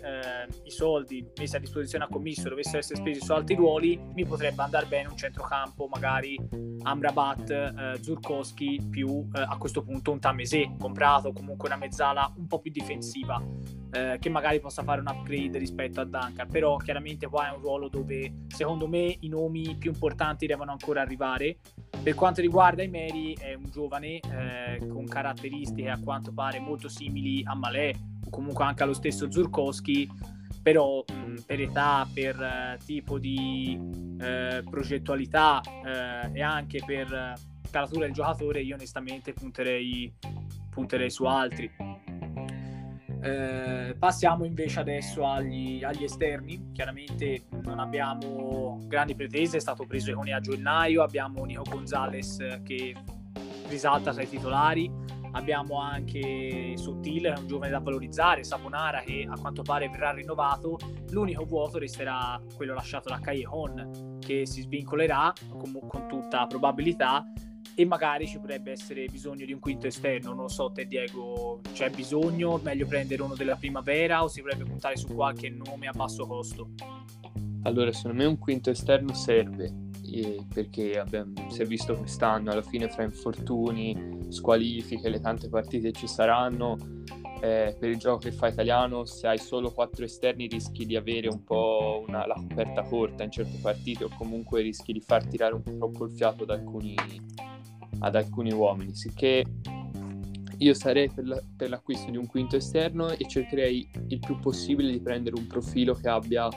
i 0.63 0.71
soldi 0.71 1.25
messi 1.37 1.55
a 1.55 1.59
disposizione 1.59 2.05
a 2.05 2.07
commisso 2.07 2.49
dovessero 2.49 2.79
essere 2.79 2.99
spesi 2.99 3.21
su 3.21 3.31
altri 3.31 3.55
ruoli, 3.55 3.99
mi 4.13 4.25
potrebbe 4.25 4.61
andare 4.61 4.85
bene 4.85 5.09
un 5.09 5.17
centrocampo, 5.17 5.87
magari 5.87 6.39
Amrabat, 6.83 7.49
eh, 7.49 7.97
Zurkowski 8.01 8.87
più 8.89 9.27
eh, 9.33 9.41
a 9.41 9.57
questo 9.57 9.83
punto 9.83 10.11
un 10.11 10.19
Tamese 10.19 10.75
comprato, 10.79 11.31
comunque 11.31 11.67
una 11.67 11.77
mezzala 11.77 12.31
un 12.37 12.47
po' 12.47 12.59
più 12.59 12.71
difensiva. 12.71 13.41
Eh, 13.93 14.19
che 14.21 14.29
magari 14.29 14.61
possa 14.61 14.83
fare 14.83 15.01
un 15.01 15.07
upgrade 15.07 15.57
rispetto 15.57 15.99
a 15.99 16.05
Duncan, 16.05 16.47
però 16.49 16.77
chiaramente 16.77 17.27
qua 17.27 17.51
è 17.51 17.53
un 17.53 17.61
ruolo 17.61 17.89
dove 17.89 18.45
secondo 18.47 18.87
me 18.87 19.17
i 19.19 19.27
nomi 19.27 19.75
più 19.77 19.91
importanti 19.91 20.47
devono 20.47 20.71
ancora 20.71 21.01
arrivare. 21.01 21.57
Per 22.03 22.15
quanto 22.15 22.41
riguarda 22.41 22.81
i 22.81 22.87
Meri, 22.87 23.35
è 23.39 23.53
un 23.53 23.69
giovane 23.69 24.19
eh, 24.19 24.87
con 24.87 25.05
caratteristiche 25.05 25.89
a 25.89 25.99
quanto 25.99 26.31
pare 26.33 26.59
molto 26.59 26.89
simili 26.89 27.43
a 27.45 27.53
Malè 27.53 27.93
o 28.25 28.29
comunque 28.29 28.63
anche 28.63 28.83
allo 28.83 28.93
stesso 28.93 29.31
Zurkowski, 29.31 30.09
però 30.61 31.03
mh, 31.07 31.41
per 31.45 31.61
età, 31.61 32.07
per 32.11 32.37
uh, 32.37 32.83
tipo 32.83 33.19
di 33.19 33.77
uh, 33.79 34.67
progettualità 34.69 35.61
uh, 35.63 36.35
e 36.35 36.41
anche 36.41 36.81
per 36.85 37.35
caratura 37.69 38.05
del 38.05 38.13
giocatore, 38.13 38.61
io 38.61 38.75
onestamente 38.75 39.33
punterei, 39.33 40.13
punterei 40.69 41.09
su 41.09 41.25
altri. 41.25 41.71
Eh, 43.23 43.95
passiamo 43.99 44.45
invece 44.45 44.79
adesso 44.79 45.25
agli, 45.25 45.83
agli, 45.83 46.03
esterni. 46.03 46.71
Chiaramente 46.71 47.43
non 47.63 47.79
abbiamo 47.79 48.79
grandi 48.87 49.15
pretese, 49.15 49.57
è 49.57 49.59
stato 49.59 49.85
preso 49.85 50.09
Econe 50.11 50.33
a 50.33 50.39
gennaio, 50.39 51.03
abbiamo 51.03 51.45
Nico 51.45 51.63
Gonzalez 51.69 52.61
che 52.63 52.95
risalta 53.67 54.11
tra 54.11 54.23
i 54.23 54.27
titolari, 54.27 54.91
abbiamo 55.33 55.79
anche 55.79 56.73
Sottil, 56.75 57.33
un 57.37 57.47
giovane 57.47 57.71
da 57.71 57.79
valorizzare, 57.79 58.43
Saponara 58.43 59.01
che 59.01 59.27
a 59.29 59.39
quanto 59.39 59.61
pare 59.61 59.87
verrà 59.87 60.11
rinnovato, 60.11 60.79
l'unico 61.11 61.45
vuoto 61.45 61.77
resterà 61.77 62.41
quello 62.55 62.73
lasciato 62.73 63.09
da 63.09 63.19
Callejon 63.19 64.17
che 64.19 64.47
si 64.47 64.61
svincolerà 64.61 65.31
con, 65.47 65.79
con 65.87 66.07
tutta 66.07 66.47
probabilità 66.47 67.23
e 67.75 67.85
magari 67.85 68.27
ci 68.27 68.39
potrebbe 68.39 68.71
essere 68.71 69.05
bisogno 69.07 69.45
di 69.45 69.53
un 69.53 69.59
quinto 69.59 69.87
esterno. 69.87 70.33
Non 70.33 70.43
lo 70.43 70.47
so, 70.47 70.71
te 70.71 70.87
Diego, 70.87 71.61
c'è 71.73 71.89
bisogno? 71.89 72.59
Meglio 72.63 72.85
prendere 72.85 73.21
uno 73.21 73.35
della 73.35 73.55
primavera 73.55 74.23
o 74.23 74.27
si 74.27 74.41
potrebbe 74.41 74.65
puntare 74.65 74.97
su 74.97 75.07
qualche 75.07 75.49
nome 75.49 75.87
a 75.87 75.91
basso 75.91 76.25
costo? 76.25 76.69
Allora, 77.63 77.91
secondo 77.91 78.17
me 78.17 78.25
un 78.25 78.39
quinto 78.39 78.69
esterno 78.71 79.13
serve 79.13 79.89
perché 80.53 80.99
abbiamo, 80.99 81.31
si 81.49 81.61
è 81.61 81.65
visto 81.65 81.95
quest'anno 81.95 82.51
alla 82.51 82.61
fine 82.61 82.89
fra 82.89 83.03
infortuni, 83.03 84.25
squalifiche, 84.27 85.07
le 85.07 85.21
tante 85.21 85.47
partite 85.47 85.91
ci 85.91 86.07
saranno. 86.07 86.77
Eh, 87.43 87.75
per 87.79 87.89
il 87.89 87.97
gioco 87.97 88.17
che 88.19 88.31
fa 88.31 88.49
italiano, 88.49 89.05
se 89.05 89.25
hai 89.27 89.39
solo 89.39 89.71
quattro 89.71 90.05
esterni, 90.05 90.47
rischi 90.47 90.85
di 90.85 90.95
avere 90.95 91.27
un 91.27 91.43
po' 91.43 92.03
una, 92.07 92.27
la 92.27 92.35
coperta 92.35 92.83
corta 92.83 93.23
in 93.23 93.31
certe 93.31 93.57
partite, 93.59 94.03
o 94.03 94.09
comunque 94.15 94.61
rischi 94.61 94.93
di 94.93 95.01
far 95.01 95.25
tirare 95.25 95.55
un 95.55 95.63
po' 95.63 95.71
troppo 95.71 96.05
il 96.05 96.11
fiato 96.11 96.43
ad 96.43 96.51
alcuni, 96.51 96.95
ad 98.01 98.15
alcuni 98.15 98.51
uomini, 98.51 98.93
sicché 98.93 99.43
io 100.57 100.73
sarei 100.75 101.09
per, 101.09 101.25
la, 101.25 101.41
per, 101.55 101.69
l'acquisto 101.69 102.11
di 102.11 102.17
un 102.17 102.27
quinto 102.27 102.55
esterno 102.55 103.09
e 103.09 103.27
cercherei 103.27 103.89
il 104.09 104.19
più 104.19 104.39
possibile 104.39 104.91
di 104.91 104.99
prendere 104.99 105.35
un 105.35 105.47
profilo 105.47 105.95
che 105.95 106.07
abbia 106.07 106.47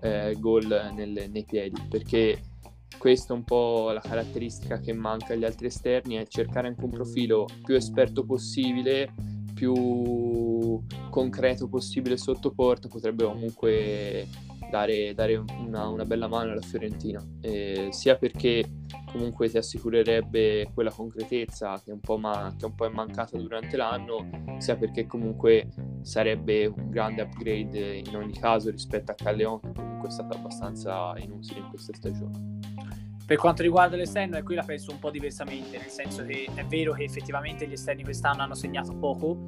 eh, 0.00 0.36
gol 0.38 0.92
nel, 0.94 1.28
nei 1.30 1.44
piedi, 1.44 1.80
perché 1.88 2.40
questa 2.98 3.34
è 3.34 3.36
un 3.36 3.44
po' 3.44 3.90
la 3.92 4.00
caratteristica 4.00 4.78
che 4.78 4.92
manca 4.92 5.32
agli 5.32 5.44
altri 5.44 5.66
esterni, 5.66 6.16
è 6.16 6.26
cercare 6.26 6.68
anche 6.68 6.84
un 6.84 6.90
profilo 6.90 7.46
più 7.64 7.74
esperto 7.74 8.24
possibile, 8.24 9.12
più 9.54 10.80
concreto 11.10 11.68
possibile 11.68 12.16
sotto 12.16 12.52
porta 12.52 12.86
potrebbe 12.86 13.24
comunque 13.24 14.26
dare, 14.70 15.14
dare 15.14 15.36
una, 15.36 15.88
una, 15.88 16.04
bella 16.04 16.28
mano 16.28 16.52
alla 16.52 16.60
Fiorentina, 16.60 17.22
eh, 17.40 17.88
sia 17.90 18.16
perché 18.16 18.64
comunque 19.10 19.48
ti 19.48 19.56
assicurerebbe 19.56 20.70
quella 20.72 20.90
concretezza 20.90 21.80
che 21.82 21.92
un, 21.92 22.20
ma- 22.20 22.54
che 22.56 22.64
un 22.64 22.74
po' 22.74 22.86
è 22.86 22.90
mancata 22.90 23.36
durante 23.36 23.76
l'anno, 23.76 24.28
sia 24.58 24.76
perché 24.76 25.06
comunque 25.06 25.68
sarebbe 26.02 26.66
un 26.66 26.90
grande 26.90 27.22
upgrade 27.22 27.96
in 27.96 28.16
ogni 28.16 28.38
caso 28.38 28.70
rispetto 28.70 29.12
a 29.12 29.14
Calleon 29.14 29.60
che 29.60 29.72
comunque 29.72 30.08
è 30.08 30.12
stato 30.12 30.36
abbastanza 30.36 31.14
inutile 31.18 31.60
in 31.60 31.68
questa 31.68 31.94
stagione. 31.94 32.58
Per 33.28 33.36
quanto 33.36 33.60
riguarda 33.60 33.94
l'esterno, 33.94 34.42
qui 34.42 34.54
la 34.54 34.62
penso 34.62 34.90
un 34.90 34.98
po' 34.98 35.10
diversamente, 35.10 35.76
nel 35.76 35.90
senso 35.90 36.24
che 36.24 36.48
è 36.54 36.64
vero 36.64 36.94
che 36.94 37.04
effettivamente 37.04 37.68
gli 37.68 37.72
esterni 37.72 38.02
quest'anno 38.02 38.40
hanno 38.40 38.54
segnato 38.54 38.94
poco, 38.94 39.42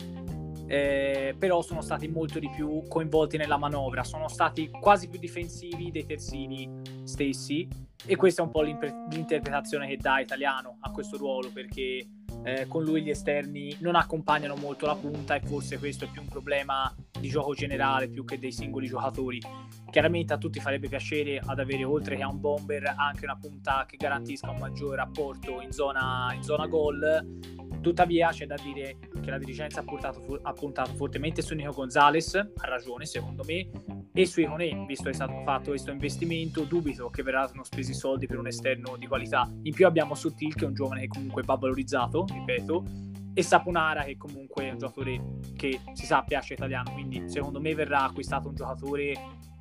eh, 0.71 1.35
però 1.37 1.63
sono 1.63 1.81
stati 1.81 2.07
molto 2.07 2.39
di 2.39 2.49
più 2.49 2.85
coinvolti 2.87 3.37
nella 3.37 3.57
manovra, 3.57 4.05
sono 4.05 4.29
stati 4.29 4.71
quasi 4.71 5.09
più 5.09 5.19
difensivi 5.19 5.91
dei 5.91 6.07
terzini 6.07 6.81
stessi 7.03 7.67
e 8.07 8.15
questa 8.15 8.43
è 8.43 8.45
un 8.45 8.53
po' 8.53 8.63
l'interpretazione 8.63 9.89
che 9.89 9.97
dà 9.97 10.21
Italiano 10.21 10.77
a 10.83 10.93
questo 10.93 11.17
ruolo 11.17 11.51
perché 11.53 12.07
eh, 12.45 12.69
con 12.69 12.85
lui 12.85 13.03
gli 13.03 13.11
esterni 13.11 13.77
non 13.81 13.97
accompagnano 13.97 14.55
molto 14.55 14.87
la 14.87 14.95
punta 14.95 15.35
e 15.35 15.41
forse 15.41 15.77
questo 15.77 16.05
è 16.05 16.09
più 16.09 16.21
un 16.21 16.29
problema 16.29 16.95
di 17.19 17.29
gioco 17.29 17.53
generale 17.53 18.09
più 18.09 18.25
che 18.25 18.39
dei 18.39 18.53
singoli 18.53 18.87
giocatori. 18.87 19.43
Chiaramente 19.91 20.33
a 20.33 20.39
tutti 20.39 20.61
farebbe 20.61 20.89
piacere 20.89 21.41
ad 21.45 21.59
avere 21.59 21.83
oltre 21.83 22.15
che 22.15 22.23
a 22.23 22.29
un 22.29 22.39
bomber 22.39 22.95
anche 22.97 23.25
una 23.25 23.37
punta 23.37 23.87
che 23.89 23.97
garantisca 23.97 24.51
un 24.51 24.59
maggior 24.59 24.95
rapporto 24.95 25.61
in 25.61 25.73
zona, 25.73 26.33
in 26.33 26.45
zona 26.45 26.69
gol 26.69 27.59
Tuttavia 27.81 28.29
c'è 28.29 28.47
da 28.47 28.57
dire 28.63 28.99
che 29.23 29.31
la 29.31 29.39
dirigenza 29.39 29.81
ha, 29.81 29.85
portato, 29.85 30.39
ha 30.43 30.53
puntato 30.53 30.93
fortemente 30.95 31.41
su 31.41 31.55
Nico 31.55 31.73
Gonzalez, 31.73 32.35
ha 32.35 32.67
ragione 32.67 33.07
secondo 33.07 33.43
me, 33.47 33.69
e 34.13 34.27
su 34.27 34.41
Ione, 34.41 34.85
visto 34.87 35.05
che 35.05 35.11
è 35.11 35.15
stato 35.15 35.41
fatto 35.45 35.71
questo 35.71 35.91
investimento, 35.91 36.65
dubito 36.65 37.09
che 37.09 37.23
verranno 37.23 37.63
spesi 37.63 37.95
soldi 37.95 38.27
per 38.27 38.39
un 38.39 38.49
esterno 38.49 38.97
di 38.97 39.07
qualità. 39.07 39.51
In 39.63 39.73
più 39.73 39.87
abbiamo 39.87 40.15
Sottil 40.15 40.55
che 40.55 40.65
è 40.65 40.69
un 40.69 40.75
giovane 40.75 41.03
che 41.03 41.09
comunque 41.09 41.43
va 41.43 41.55
valorizzato, 41.55 42.27
ripeto, 42.31 42.85
e 43.33 43.43
Saponara 43.43 44.05
che 44.05 44.17
comunque 44.17 44.67
è 44.67 44.73
un 44.73 44.79
giocatore 44.79 45.23
che 45.57 45.81
si 45.93 46.05
sa 46.05 46.23
piace 46.23 46.55
italiano, 46.55 46.93
quindi 46.93 47.29
secondo 47.29 47.61
me 47.61 47.75
verrà 47.75 48.03
acquistato 48.03 48.49
un 48.49 48.55
giocatore 48.55 49.15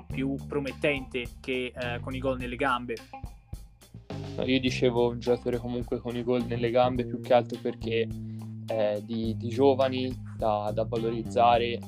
più 0.07 0.35
promettente 0.47 1.25
che 1.39 1.71
eh, 1.73 1.99
con 2.01 2.15
i 2.15 2.19
gol 2.19 2.37
nelle 2.37 2.55
gambe. 2.55 2.95
No, 4.35 4.45
io 4.45 4.59
dicevo 4.59 5.09
un 5.09 5.19
giocatore 5.19 5.57
comunque 5.57 5.99
con 5.99 6.15
i 6.15 6.23
gol 6.23 6.45
nelle 6.45 6.69
gambe 6.69 7.05
più 7.05 7.19
che 7.19 7.33
altro 7.33 7.59
perché 7.61 8.07
eh, 8.67 9.01
di, 9.03 9.35
di, 9.37 9.49
giovani 9.49 10.15
da, 10.37 10.71
da, 10.73 10.85
valorizzare 10.85 11.79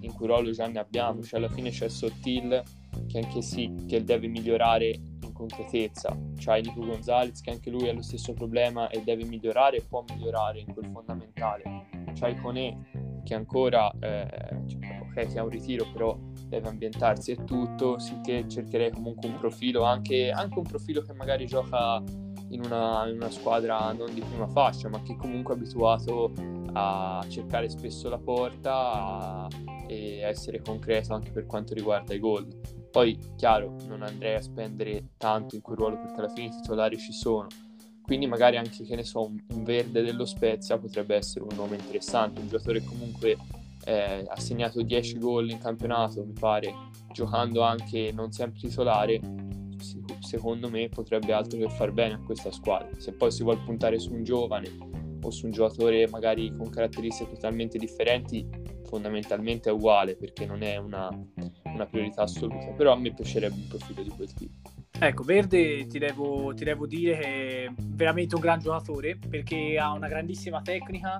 in 0.00 0.12
cui 0.12 0.26
ruolo 0.26 0.50
già 0.52 0.66
ne 0.68 0.78
abbiamo, 0.78 1.22
cioè 1.22 1.40
alla 1.40 1.48
fine 1.48 1.70
c'è 1.70 1.88
Sottil 1.88 2.62
che 3.08 3.18
anche 3.18 3.42
sì, 3.42 3.72
che 3.86 4.04
deve 4.04 4.28
migliorare 4.28 4.88
in 4.88 5.32
concretezza, 5.32 6.16
c'è 6.36 6.60
Nico 6.60 6.84
Gonzalez 6.84 7.40
che 7.40 7.50
anche 7.50 7.70
lui 7.70 7.88
ha 7.88 7.92
lo 7.92 8.02
stesso 8.02 8.32
problema 8.32 8.88
e 8.88 9.02
deve 9.02 9.24
migliorare 9.24 9.78
e 9.78 9.82
può 9.82 10.04
migliorare 10.08 10.60
in 10.60 10.72
quel 10.72 10.88
fondamentale, 10.92 11.86
c'è 12.14 12.28
Icone 12.28 13.22
che 13.24 13.34
ancora, 13.34 13.90
eh, 14.00 14.64
cioè, 14.66 14.97
ok 15.08 15.36
ha 15.36 15.42
un 15.42 15.48
ritiro 15.48 15.86
però 15.92 16.16
deve 16.48 16.68
ambientarsi 16.68 17.32
e 17.32 17.44
tutto, 17.44 17.98
sicché 17.98 18.48
cercherei 18.48 18.90
comunque 18.90 19.28
un 19.28 19.38
profilo, 19.38 19.82
anche, 19.82 20.30
anche 20.30 20.58
un 20.58 20.64
profilo 20.64 21.02
che 21.02 21.12
magari 21.12 21.46
gioca 21.46 22.02
in 22.50 22.64
una, 22.64 23.06
in 23.06 23.16
una, 23.16 23.30
squadra 23.30 23.92
non 23.92 24.12
di 24.12 24.20
prima 24.20 24.46
fascia, 24.46 24.88
ma 24.88 25.02
che 25.02 25.16
comunque 25.16 25.54
è 25.54 25.56
abituato 25.56 26.32
a 26.72 27.24
cercare 27.28 27.68
spesso 27.68 28.08
la 28.08 28.18
porta 28.18 28.92
a, 28.92 29.48
e 29.86 30.20
essere 30.20 30.60
concreto 30.60 31.14
anche 31.14 31.30
per 31.30 31.46
quanto 31.46 31.74
riguarda 31.74 32.14
i 32.14 32.18
gol. 32.18 32.46
Poi, 32.90 33.18
chiaro, 33.36 33.76
non 33.86 34.02
andrei 34.02 34.36
a 34.36 34.40
spendere 34.40 35.10
tanto 35.18 35.54
in 35.54 35.60
quel 35.60 35.76
ruolo 35.76 35.96
perché 35.96 36.18
alla 36.18 36.28
fine 36.28 36.46
i 36.46 36.50
titolari 36.50 36.98
ci 36.98 37.12
sono. 37.12 37.46
Quindi 38.02 38.26
magari 38.26 38.56
anche, 38.56 38.84
che 38.84 38.96
ne 38.96 39.04
so, 39.04 39.26
un 39.26 39.64
verde 39.64 40.02
dello 40.02 40.24
Spezia 40.24 40.78
potrebbe 40.78 41.14
essere 41.14 41.44
un 41.44 41.54
nome 41.54 41.76
interessante, 41.76 42.40
un 42.40 42.48
giocatore 42.48 42.82
comunque 42.82 43.36
eh, 43.88 44.26
ha 44.28 44.38
segnato 44.38 44.82
10 44.82 45.18
gol 45.18 45.48
in 45.48 45.58
campionato, 45.58 46.22
mi 46.22 46.34
pare, 46.38 46.74
giocando 47.10 47.62
anche 47.62 48.12
non 48.12 48.30
sempre 48.32 48.60
titolare, 48.60 49.18
secondo 50.20 50.68
me 50.68 50.90
potrebbe 50.90 51.32
altro 51.32 51.58
che 51.58 51.70
far 51.70 51.92
bene 51.92 52.14
a 52.14 52.20
questa 52.20 52.52
squadra. 52.52 52.90
Se 52.98 53.12
poi 53.12 53.30
si 53.30 53.42
vuole 53.42 53.60
puntare 53.64 53.98
su 53.98 54.12
un 54.12 54.24
giovane 54.24 54.68
o 55.22 55.30
su 55.30 55.46
un 55.46 55.52
giocatore 55.52 56.06
magari 56.08 56.54
con 56.54 56.68
caratteristiche 56.68 57.32
totalmente 57.32 57.78
differenti, 57.78 58.46
fondamentalmente 58.84 59.70
è 59.70 59.72
uguale 59.72 60.16
perché 60.16 60.44
non 60.44 60.62
è 60.62 60.76
una, 60.76 61.08
una 61.64 61.86
priorità 61.86 62.22
assoluta, 62.22 62.72
però 62.76 62.92
a 62.92 62.96
me 62.96 63.14
piacerebbe 63.14 63.54
un 63.54 63.68
profilo 63.68 64.02
di 64.02 64.10
quel 64.10 64.34
tipo. 64.34 64.70
Ecco, 65.00 65.22
Verde 65.22 65.86
ti 65.86 65.98
devo, 65.98 66.52
ti 66.52 66.64
devo 66.64 66.86
dire 66.86 67.16
che 67.18 67.64
è 67.64 67.72
veramente 67.78 68.34
un 68.34 68.40
gran 68.42 68.58
giocatore 68.58 69.16
perché 69.16 69.78
ha 69.78 69.92
una 69.92 70.08
grandissima 70.08 70.60
tecnica, 70.60 71.18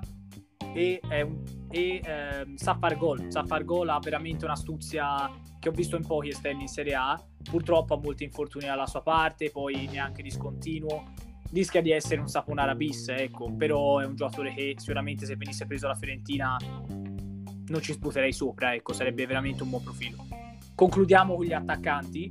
e, 0.73 0.99
un, 1.21 1.43
e 1.69 2.01
ehm, 2.03 2.55
sa 2.55 2.75
fare 2.75 2.95
gol, 2.95 3.25
sa 3.29 3.45
fare 3.45 3.63
gol, 3.63 3.89
ha 3.89 3.99
veramente 3.99 4.45
un'astuzia 4.45 5.29
che 5.59 5.69
ho 5.69 5.71
visto 5.71 5.95
in 5.95 6.05
pochi 6.05 6.29
esterni 6.29 6.63
in 6.63 6.67
Serie 6.67 6.95
A, 6.95 7.21
purtroppo 7.43 7.95
ha 7.95 7.99
molti 7.99 8.23
infortuni 8.23 8.67
alla 8.67 8.87
sua 8.87 9.01
parte, 9.01 9.49
poi 9.51 9.87
neanche 9.91 10.21
discontinuo, 10.21 11.13
rischia 11.51 11.81
di 11.81 11.91
essere 11.91 12.21
un 12.21 12.27
Saponara 12.27 12.75
bis, 12.75 13.09
ecco, 13.09 13.51
però 13.51 13.99
è 13.99 14.05
un 14.05 14.15
giocatore 14.15 14.53
che 14.53 14.75
sicuramente 14.77 15.25
se 15.25 15.35
venisse 15.35 15.65
preso 15.65 15.85
alla 15.85 15.95
Fiorentina 15.95 16.57
non 16.57 17.81
ci 17.81 17.93
sputerei 17.93 18.31
sopra, 18.31 18.73
ecco, 18.73 18.93
sarebbe 18.93 19.25
veramente 19.25 19.63
un 19.63 19.69
buon 19.69 19.83
profilo. 19.83 20.25
Concludiamo 20.73 21.35
con 21.35 21.45
gli 21.45 21.53
attaccanti, 21.53 22.29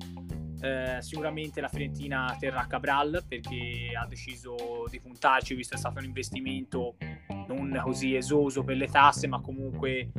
eh, 0.61 0.97
sicuramente 1.01 1.61
la 1.61 1.69
Fiorentina 1.69 2.35
terrà 2.39 2.67
Cabral 2.67 3.25
perché 3.29 3.93
ha 3.97 4.07
deciso 4.07 4.87
di 4.91 5.01
puntarci, 5.01 5.55
visto 5.55 5.73
che 5.73 5.77
è 5.77 5.81
stato 5.81 5.99
un 5.99 6.05
investimento 6.05 6.97
non 7.49 7.81
così 7.83 8.15
esoso 8.15 8.63
per 8.63 8.77
le 8.77 8.87
tasse, 8.87 9.27
ma 9.27 9.41
comunque 9.41 10.11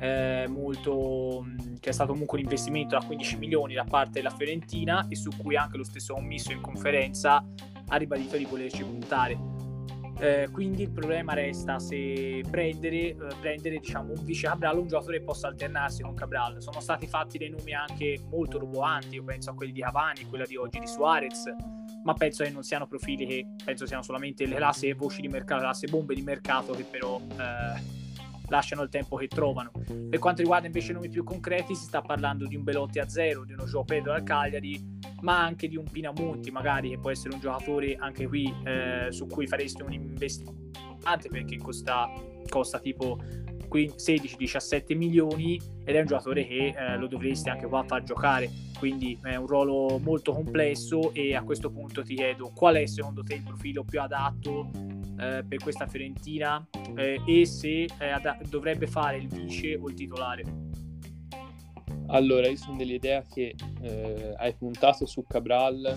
eh, 0.00 0.46
molto 0.48 1.44
che 1.80 1.90
è 1.90 1.92
stato 1.92 2.12
comunque 2.12 2.38
un 2.38 2.44
investimento 2.44 2.98
da 2.98 3.04
15 3.04 3.36
milioni 3.36 3.74
da 3.74 3.84
parte 3.84 4.12
della 4.14 4.30
Fiorentina 4.30 5.06
e 5.08 5.16
su 5.16 5.30
cui 5.36 5.56
anche 5.56 5.76
lo 5.76 5.84
stesso 5.84 6.14
commisso 6.14 6.52
in 6.52 6.60
conferenza 6.60 7.44
ha 7.88 7.96
ribadito 7.96 8.36
di 8.36 8.44
volerci 8.44 8.84
puntare. 8.84 9.58
Eh, 10.20 10.48
quindi 10.50 10.82
il 10.82 10.90
problema 10.90 11.32
resta 11.32 11.78
se 11.78 12.42
prendere, 12.50 12.96
eh, 12.96 13.16
prendere 13.40 13.78
diciamo, 13.78 14.12
un 14.16 14.24
vice 14.24 14.48
Cabral, 14.48 14.78
un 14.78 14.88
giocatore 14.88 15.18
che 15.18 15.24
possa 15.24 15.46
alternarsi 15.46 16.02
con 16.02 16.14
Cabral. 16.14 16.60
Sono 16.60 16.80
stati 16.80 17.06
fatti 17.06 17.38
dei 17.38 17.50
nomi 17.50 17.72
anche 17.72 18.20
molto 18.28 18.58
roboanti, 18.58 19.14
io 19.14 19.24
penso 19.24 19.50
a 19.50 19.54
quelli 19.54 19.70
di 19.70 19.80
Cavani, 19.80 20.24
quella 20.24 20.44
di 20.44 20.56
oggi 20.56 20.80
di 20.80 20.88
Suarez, 20.88 21.44
ma 22.08 22.14
penso 22.14 22.42
che 22.42 22.48
non 22.48 22.62
siano 22.62 22.86
profili 22.86 23.26
che 23.26 23.46
penso 23.62 23.84
siano 23.84 24.02
solamente 24.02 24.46
le 24.46 24.54
classe 24.54 24.94
voci 24.94 25.20
di 25.20 25.28
mercato, 25.28 25.62
le 25.82 25.90
bombe 25.90 26.14
di 26.14 26.22
mercato 26.22 26.72
che 26.72 26.84
però 26.84 27.20
eh, 27.20 27.82
lasciano 28.48 28.80
il 28.80 28.88
tempo 28.88 29.16
che 29.16 29.28
trovano. 29.28 29.70
Per 30.08 30.18
quanto 30.18 30.40
riguarda 30.40 30.64
invece 30.64 30.92
i 30.92 30.94
nomi 30.94 31.10
più 31.10 31.22
concreti, 31.22 31.74
si 31.74 31.84
sta 31.84 32.00
parlando 32.00 32.46
di 32.46 32.56
un 32.56 32.64
Belotti 32.64 32.98
a 32.98 33.06
zero, 33.06 33.44
di 33.44 33.52
uno 33.52 33.66
Gio 33.66 33.84
Pedro 33.84 34.14
al 34.14 34.22
Cagliari, 34.22 34.82
ma 35.20 35.44
anche 35.44 35.68
di 35.68 35.76
un 35.76 35.84
Pinamonti, 35.84 36.50
magari 36.50 36.88
che 36.88 36.98
può 36.98 37.10
essere 37.10 37.34
un 37.34 37.40
giocatore 37.40 37.96
anche 37.96 38.26
qui 38.26 38.54
eh, 38.64 39.08
su 39.10 39.26
cui 39.26 39.46
faresti 39.46 39.82
un 39.82 39.92
investimento 39.92 40.66
perché 41.30 41.58
costa, 41.58 42.10
costa 42.48 42.78
tipo 42.80 43.18
16-17 43.68 44.96
milioni 44.96 45.60
ed 45.84 45.94
è 45.94 46.00
un 46.00 46.06
giocatore 46.06 46.46
che 46.46 46.74
eh, 46.76 46.96
lo 46.96 47.06
dovresti 47.06 47.48
anche 47.48 47.66
qua 47.66 47.84
far 47.84 48.02
giocare. 48.02 48.50
Quindi 48.78 49.18
è 49.22 49.36
un 49.36 49.46
ruolo 49.46 49.98
molto 49.98 50.32
complesso 50.32 51.12
e 51.12 51.34
a 51.34 51.42
questo 51.42 51.70
punto 51.70 52.02
ti 52.02 52.14
chiedo 52.14 52.52
qual 52.54 52.76
è 52.76 52.86
secondo 52.86 53.22
te 53.22 53.34
il 53.34 53.42
profilo 53.42 53.84
più 53.84 54.00
adatto 54.00 54.70
eh, 55.18 55.44
per 55.46 55.58
questa 55.58 55.86
Fiorentina? 55.86 56.66
Eh, 56.94 57.20
e 57.26 57.46
se 57.46 57.86
ad- 57.98 58.48
dovrebbe 58.48 58.86
fare 58.86 59.18
il 59.18 59.28
vice 59.28 59.76
o 59.76 59.88
il 59.88 59.94
titolare? 59.94 60.44
Allora 62.08 62.48
io 62.48 62.56
sono 62.56 62.76
dell'idea 62.76 63.22
che 63.22 63.54
eh, 63.82 64.34
hai 64.36 64.54
puntato 64.54 65.04
su 65.04 65.24
Cabral 65.26 65.96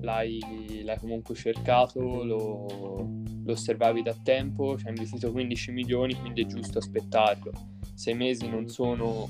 l'hai, 0.00 0.82
l'hai 0.82 0.98
comunque 0.98 1.34
cercato 1.34 2.24
lo, 2.24 2.66
lo, 3.46 3.52
osservavi 3.52 4.02
da 4.02 4.14
tempo 4.22 4.76
ci 4.76 4.86
hai 4.86 4.90
investito 4.90 5.32
15 5.32 5.70
milioni 5.72 6.14
quindi 6.14 6.42
è 6.42 6.46
giusto 6.46 6.78
aspettarlo 6.78 7.52
sei 7.94 8.14
mesi 8.14 8.48
non 8.48 8.68
sono 8.68 9.28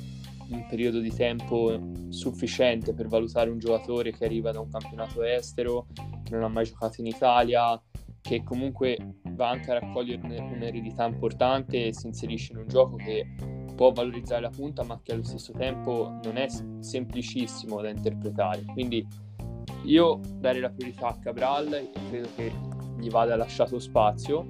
un 0.49 0.67
periodo 0.69 1.01
di 1.01 1.13
tempo 1.13 1.79
sufficiente 2.09 2.95
per 2.95 3.09
valutare 3.09 3.51
un 3.51 3.59
giocatore 3.59 4.13
che 4.13 4.25
arriva 4.25 4.53
da 4.53 4.61
un 4.61 4.71
campionato 4.71 5.23
estero, 5.23 5.87
che 5.95 6.33
non 6.33 6.45
ha 6.45 6.49
mai 6.49 6.65
giocato 6.65 7.01
in 7.01 7.07
Italia, 7.07 7.81
che 8.21 8.43
comunque 8.43 8.97
va 9.31 9.51
anche 9.51 9.71
a 9.71 9.79
raccogliere 9.79 10.21
un'eredità 10.23 11.05
importante 11.05 11.87
e 11.87 11.93
si 11.93 12.07
inserisce 12.07 12.53
in 12.53 12.59
un 12.59 12.69
gioco 12.69 12.97
che 12.97 13.35
può 13.75 13.93
valorizzare 13.93 14.43
la 14.43 14.51
punta, 14.51 14.83
ma 14.83 15.01
che 15.03 15.13
allo 15.13 15.25
stesso 15.25 15.53
tempo 15.53 16.19
non 16.25 16.37
è 16.37 16.47
semplicissimo 16.81 17.81
da 17.81 17.91
interpretare. 17.91 18.65
Quindi 18.65 19.07
io 19.85 20.21
darei 20.39 20.61
la 20.61 20.71
priorità 20.71 21.09
a 21.09 21.19
Cabral 21.19 21.73
e 21.73 21.91
credo 22.09 22.29
che 22.35 22.53
gli 22.99 23.11
vada 23.11 23.37
lasciato 23.37 23.79
spazio 23.79 24.49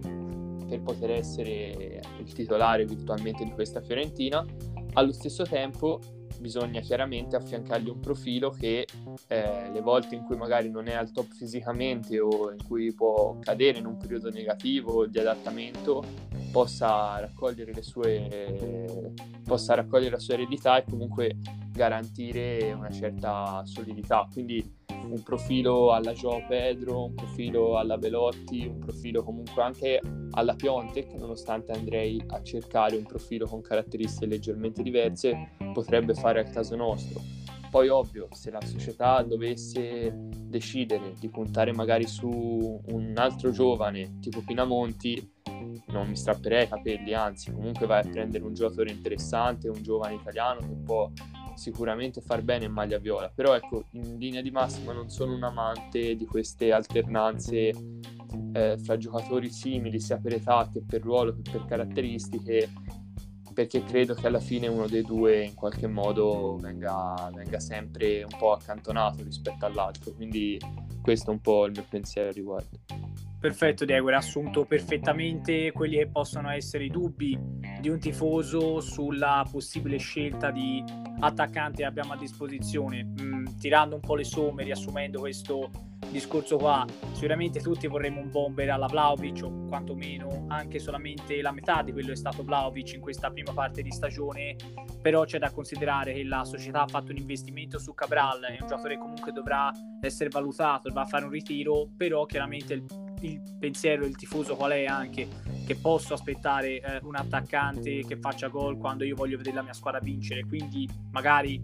per 0.68 0.82
poter 0.82 1.10
essere 1.10 2.00
il 2.18 2.32
titolare 2.32 2.84
virtualmente 2.84 3.44
di 3.44 3.50
questa 3.50 3.80
Fiorentina. 3.80 4.44
Allo 4.94 5.12
stesso 5.12 5.44
tempo 5.44 6.00
bisogna 6.38 6.80
chiaramente 6.80 7.36
affiancargli 7.36 7.88
un 7.88 8.00
profilo 8.00 8.50
che 8.50 8.86
eh, 9.28 9.70
le 9.70 9.80
volte 9.80 10.14
in 10.14 10.22
cui 10.24 10.36
magari 10.36 10.70
non 10.70 10.86
è 10.86 10.94
al 10.94 11.10
top 11.10 11.32
fisicamente 11.32 12.20
o 12.20 12.50
in 12.50 12.62
cui 12.66 12.92
può 12.92 13.38
cadere 13.40 13.78
in 13.78 13.86
un 13.86 13.96
periodo 13.96 14.30
negativo 14.30 15.06
di 15.06 15.18
adattamento 15.18 16.04
possa 16.52 17.18
raccogliere 17.18 17.72
le 17.72 17.82
sue 17.82 19.14
possa 19.44 19.74
raccogliere 19.74 20.12
la 20.12 20.18
sua 20.18 20.34
eredità 20.34 20.78
e 20.78 20.84
comunque 20.88 21.38
garantire 21.70 22.72
una 22.72 22.90
certa 22.90 23.62
solidità 23.64 24.26
quindi 24.32 24.75
un 25.08 25.22
profilo 25.22 25.92
alla 25.92 26.12
Joao 26.12 26.44
Pedro, 26.46 27.04
un 27.04 27.14
profilo 27.14 27.78
alla 27.78 27.96
Velotti, 27.96 28.66
un 28.66 28.78
profilo 28.78 29.22
comunque 29.22 29.62
anche 29.62 30.00
alla 30.32 30.54
Piontek, 30.54 31.12
nonostante 31.14 31.72
andrei 31.72 32.22
a 32.28 32.42
cercare 32.42 32.96
un 32.96 33.04
profilo 33.04 33.46
con 33.46 33.62
caratteristiche 33.62 34.26
leggermente 34.26 34.82
diverse, 34.82 35.52
potrebbe 35.72 36.14
fare 36.14 36.40
al 36.40 36.50
caso 36.50 36.76
nostro. 36.76 37.20
Poi 37.70 37.88
ovvio, 37.88 38.28
se 38.32 38.50
la 38.50 38.60
società 38.60 39.22
dovesse 39.22 40.14
decidere 40.16 41.12
di 41.18 41.28
puntare 41.28 41.72
magari 41.72 42.06
su 42.06 42.28
un 42.28 43.14
altro 43.16 43.50
giovane 43.50 44.18
tipo 44.20 44.42
Pinamonti, 44.46 45.34
non 45.88 46.08
mi 46.08 46.16
strapperei 46.16 46.64
i 46.64 46.68
capelli, 46.68 47.12
anzi 47.12 47.52
comunque 47.52 47.86
vai 47.86 48.04
a 48.04 48.08
prendere 48.08 48.44
un 48.44 48.54
giocatore 48.54 48.90
interessante, 48.90 49.68
un 49.68 49.82
giovane 49.82 50.14
italiano 50.14 50.60
che 50.60 50.74
può 50.84 51.10
sicuramente 51.56 52.20
far 52.20 52.42
bene 52.42 52.66
in 52.66 52.72
maglia 52.72 52.98
viola, 52.98 53.30
però 53.34 53.54
ecco, 53.54 53.84
in 53.92 54.18
linea 54.18 54.42
di 54.42 54.50
massima 54.50 54.92
non 54.92 55.10
sono 55.10 55.34
un 55.34 55.42
amante 55.42 56.14
di 56.14 56.24
queste 56.26 56.72
alternanze 56.72 57.72
eh, 58.52 58.78
fra 58.78 58.96
giocatori 58.96 59.50
simili 59.50 59.98
sia 60.00 60.18
per 60.18 60.34
età 60.34 60.68
che 60.72 60.82
per 60.86 61.02
ruolo 61.02 61.34
che 61.34 61.50
per 61.50 61.64
caratteristiche, 61.64 62.70
perché 63.54 63.82
credo 63.82 64.14
che 64.14 64.26
alla 64.26 64.40
fine 64.40 64.68
uno 64.68 64.86
dei 64.86 65.02
due 65.02 65.44
in 65.44 65.54
qualche 65.54 65.86
modo 65.86 66.56
venga, 66.60 67.30
venga 67.34 67.58
sempre 67.58 68.22
un 68.22 68.38
po' 68.38 68.52
accantonato 68.52 69.22
rispetto 69.22 69.64
all'altro, 69.64 70.12
quindi 70.12 70.58
questo 71.00 71.30
è 71.30 71.32
un 71.32 71.40
po' 71.40 71.64
il 71.64 71.72
mio 71.72 71.86
pensiero 71.88 72.28
a 72.28 72.32
riguardo. 72.32 72.78
Perfetto 73.38 73.84
Diego, 73.84 74.08
hai 74.08 74.14
assunto 74.14 74.64
perfettamente 74.64 75.70
quelli 75.70 75.96
che 75.96 76.08
possono 76.08 76.50
essere 76.50 76.84
i 76.84 76.90
dubbi 76.90 77.38
di 77.80 77.88
un 77.88 77.98
tifoso 77.98 78.80
sulla 78.80 79.46
possibile 79.50 79.98
scelta 79.98 80.50
di 80.50 80.82
attaccante 81.20 81.78
che 81.78 81.84
abbiamo 81.84 82.12
a 82.12 82.16
disposizione. 82.16 83.04
Mm, 83.20 83.46
tirando 83.58 83.94
un 83.94 84.00
po' 84.00 84.14
le 84.14 84.24
somme, 84.24 84.64
riassumendo 84.64 85.20
questo 85.20 85.70
discorso 86.10 86.56
qua, 86.56 86.86
sicuramente 87.12 87.60
tutti 87.60 87.86
vorremmo 87.86 88.20
un 88.20 88.30
bomber 88.30 88.70
alla 88.70 88.86
Vlaovic 88.86 89.42
o 89.42 89.66
quantomeno 89.66 90.36
anche 90.48 90.78
solamente 90.78 91.40
la 91.42 91.52
metà 91.52 91.82
di 91.82 91.92
quello 91.92 92.12
è 92.12 92.16
stato 92.16 92.44
Vlaovic 92.44 92.92
in 92.94 93.00
questa 93.00 93.30
prima 93.30 93.52
parte 93.52 93.82
di 93.82 93.90
stagione, 93.90 94.56
però 95.00 95.24
c'è 95.24 95.38
da 95.38 95.50
considerare 95.50 96.12
che 96.12 96.24
la 96.24 96.44
società 96.44 96.82
ha 96.82 96.86
fatto 96.86 97.10
un 97.10 97.18
investimento 97.18 97.78
su 97.78 97.94
Cabral, 97.94 98.42
è 98.42 98.58
un 98.60 98.68
giocatore 98.68 98.94
che 98.94 99.00
comunque 99.00 99.32
dovrà 99.32 99.72
essere 100.00 100.28
valutato, 100.30 100.88
dovrà 100.88 101.04
fare 101.04 101.24
un 101.24 101.30
ritiro, 101.30 101.88
però 101.96 102.24
chiaramente 102.26 102.74
il 102.74 102.84
il 103.20 103.40
pensiero 103.58 104.02
del 104.02 104.16
tifoso 104.16 104.56
qual 104.56 104.72
è 104.72 104.84
anche 104.84 105.28
che 105.66 105.76
posso 105.76 106.14
aspettare 106.14 106.80
eh, 106.80 107.00
un 107.02 107.16
attaccante 107.16 108.04
che 108.04 108.16
faccia 108.16 108.48
gol 108.48 108.78
quando 108.78 109.04
io 109.04 109.16
voglio 109.16 109.36
vedere 109.36 109.56
la 109.56 109.62
mia 109.62 109.72
squadra 109.72 110.00
vincere. 110.00 110.44
Quindi 110.44 110.88
magari 111.10 111.62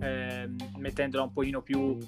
eh, 0.00 0.48
mettendola 0.78 1.24
un 1.24 1.32
pochino 1.32 1.62
più 1.62 1.98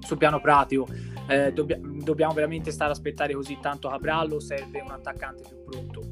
sul 0.00 0.16
piano 0.16 0.40
pratico 0.40 0.88
eh, 1.28 1.52
dobbia- 1.52 1.78
dobbiamo 1.80 2.32
veramente 2.32 2.72
stare 2.72 2.90
a 2.90 2.94
aspettare 2.94 3.34
così 3.34 3.58
tanto 3.60 3.88
Cabrallo 3.88 4.40
serve 4.40 4.80
un 4.80 4.90
attaccante 4.90 5.42
più 5.48 5.62
pronto? 5.64 6.02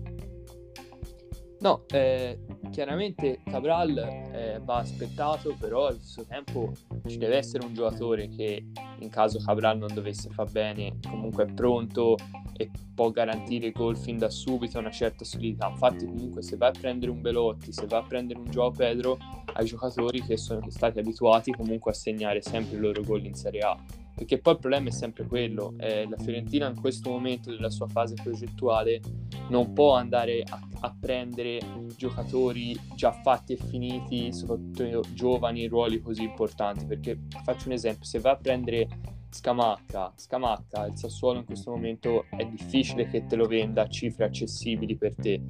No, 1.60 1.84
eh, 1.88 2.38
chiaramente 2.70 3.40
Cabral 3.44 3.96
eh, 3.98 4.60
va 4.62 4.76
aspettato, 4.76 5.56
però 5.58 5.86
allo 5.86 5.98
stesso 5.98 6.24
tempo 6.26 6.72
ci 7.06 7.18
deve 7.18 7.36
essere 7.36 7.64
un 7.64 7.74
giocatore 7.74 8.28
che 8.28 8.66
in 9.00 9.08
caso 9.08 9.38
Cabral 9.38 9.78
non 9.78 9.92
dovesse 9.92 10.28
far 10.30 10.50
bene, 10.50 10.98
comunque 11.08 11.44
è 11.44 11.52
pronto 11.52 12.16
e 12.56 12.70
può 12.94 13.10
garantire 13.10 13.70
gol 13.70 13.96
fin 13.96 14.18
da 14.18 14.28
subito 14.30 14.78
una 14.78 14.90
certa 14.90 15.24
solidità. 15.24 15.68
Infatti 15.68 16.06
comunque 16.06 16.42
se 16.42 16.56
vai 16.56 16.70
a 16.70 16.78
prendere 16.78 17.10
un 17.10 17.20
Belotti, 17.20 17.72
se 17.72 17.86
vai 17.86 18.00
a 18.00 18.04
prendere 18.04 18.40
un 18.40 18.50
Gio 18.50 18.70
Pedro, 18.70 19.18
hai 19.54 19.64
giocatori 19.64 20.22
che 20.22 20.36
sono 20.36 20.68
stati 20.68 20.98
abituati 20.98 21.52
comunque 21.52 21.92
a 21.92 21.94
segnare 21.94 22.42
sempre 22.42 22.76
i 22.76 22.80
loro 22.80 23.02
gol 23.02 23.24
in 23.24 23.34
Serie 23.34 23.60
A 23.60 23.76
perché 24.18 24.40
poi 24.40 24.54
il 24.54 24.58
problema 24.58 24.88
è 24.88 24.90
sempre 24.90 25.24
quello, 25.26 25.74
eh, 25.78 26.08
la 26.08 26.16
Fiorentina 26.18 26.68
in 26.68 26.80
questo 26.80 27.08
momento 27.08 27.50
della 27.50 27.70
sua 27.70 27.86
fase 27.86 28.14
progettuale 28.20 29.00
non 29.48 29.72
può 29.72 29.94
andare 29.94 30.42
a, 30.42 30.60
a, 30.80 30.96
prendere 30.98 31.60
giocatori 31.96 32.76
già 32.96 33.12
fatti 33.12 33.52
e 33.52 33.56
finiti, 33.56 34.32
soprattutto 34.32 35.04
giovani 35.14 35.62
in 35.62 35.68
ruoli 35.68 36.00
così 36.00 36.24
importanti, 36.24 36.84
perché 36.84 37.16
faccio 37.44 37.68
un 37.68 37.74
esempio, 37.74 38.04
se 38.04 38.18
va 38.18 38.32
a 38.32 38.36
prendere 38.36 38.88
Scamacca, 39.30 40.12
Scamacca, 40.16 40.86
il 40.86 40.96
Sassuolo 40.96 41.38
in 41.38 41.44
questo 41.44 41.70
momento 41.70 42.24
è 42.30 42.44
difficile 42.44 43.08
che 43.08 43.24
te 43.26 43.36
lo 43.36 43.46
venda 43.46 43.82
a 43.82 43.88
cifre 43.88 44.24
accessibili 44.24 44.96
per 44.96 45.14
te. 45.14 45.40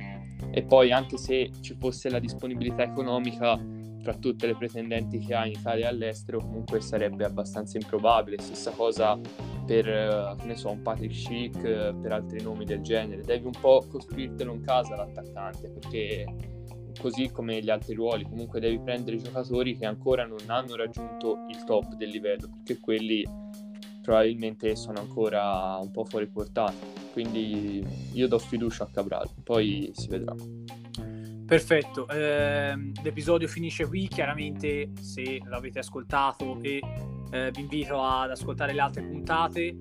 E 0.51 0.63
poi 0.63 0.93
anche 0.93 1.17
se 1.17 1.51
ci 1.61 1.75
fosse 1.75 2.11
la 2.11 2.19
disponibilità 2.19 2.83
economica 2.83 3.59
tra 4.09 4.15
tutte 4.15 4.47
le 4.47 4.55
pretendenti 4.55 5.19
che 5.19 5.35
ha 5.35 5.45
in 5.45 5.53
Italia 5.53 5.85
e 5.85 5.89
all'estero 5.89 6.39
comunque 6.39 6.81
sarebbe 6.81 7.27
abbastanza 7.27 7.77
improbabile. 7.77 8.41
Stessa 8.41 8.71
cosa 8.71 9.19
per, 9.67 9.87
eh, 9.87 10.35
ne 10.45 10.57
so, 10.57 10.71
un 10.71 10.81
Patrick 10.81 11.15
Schick, 11.15 11.63
eh, 11.63 11.95
per 12.01 12.13
altri 12.13 12.41
nomi 12.41 12.65
del 12.65 12.81
genere. 12.81 13.21
Devi 13.21 13.45
un 13.45 13.53
po' 13.61 13.85
costruirtelo 13.87 14.55
in 14.55 14.63
casa 14.63 14.97
l'attaccante 14.97 15.69
perché 15.69 16.25
così 16.99 17.31
come 17.31 17.61
gli 17.61 17.69
altri 17.69 17.95
ruoli 17.95 18.25
comunque 18.25 18.61
devi 18.61 18.81
prendere 18.81 19.19
giocatori 19.19 19.77
che 19.77 19.87
ancora 19.87 20.25
non 20.25 20.39
hanno 20.47 20.75
raggiunto 20.75 21.45
il 21.49 21.63
top 21.65 21.95
del 21.95 22.09
livello 22.09 22.49
perché 22.49 22.81
quelli 22.81 23.25
probabilmente 24.03 24.75
sono 24.75 24.99
ancora 24.99 25.77
un 25.77 25.93
po' 25.93 26.05
fuori 26.05 26.27
portata 26.27 26.75
quindi 27.13 27.87
io 28.15 28.27
do 28.27 28.39
fiducia 28.41 28.83
a 28.83 28.89
Cabral 28.93 29.29
poi 29.45 29.93
si 29.95 30.09
vedrà 30.09 30.35
Perfetto, 31.49 32.07
eh, 32.09 32.77
l'episodio 33.03 33.49
finisce 33.49 33.87
qui, 33.87 34.07
chiaramente 34.07 34.93
se 35.01 35.41
l'avete 35.47 35.79
ascoltato 35.79 36.59
e 36.61 36.79
eh, 37.31 37.51
vi 37.53 37.61
invito 37.63 38.03
ad 38.03 38.31
ascoltare 38.31 38.75
le 38.75 38.81
altre 38.83 39.01
puntate, 39.01 39.79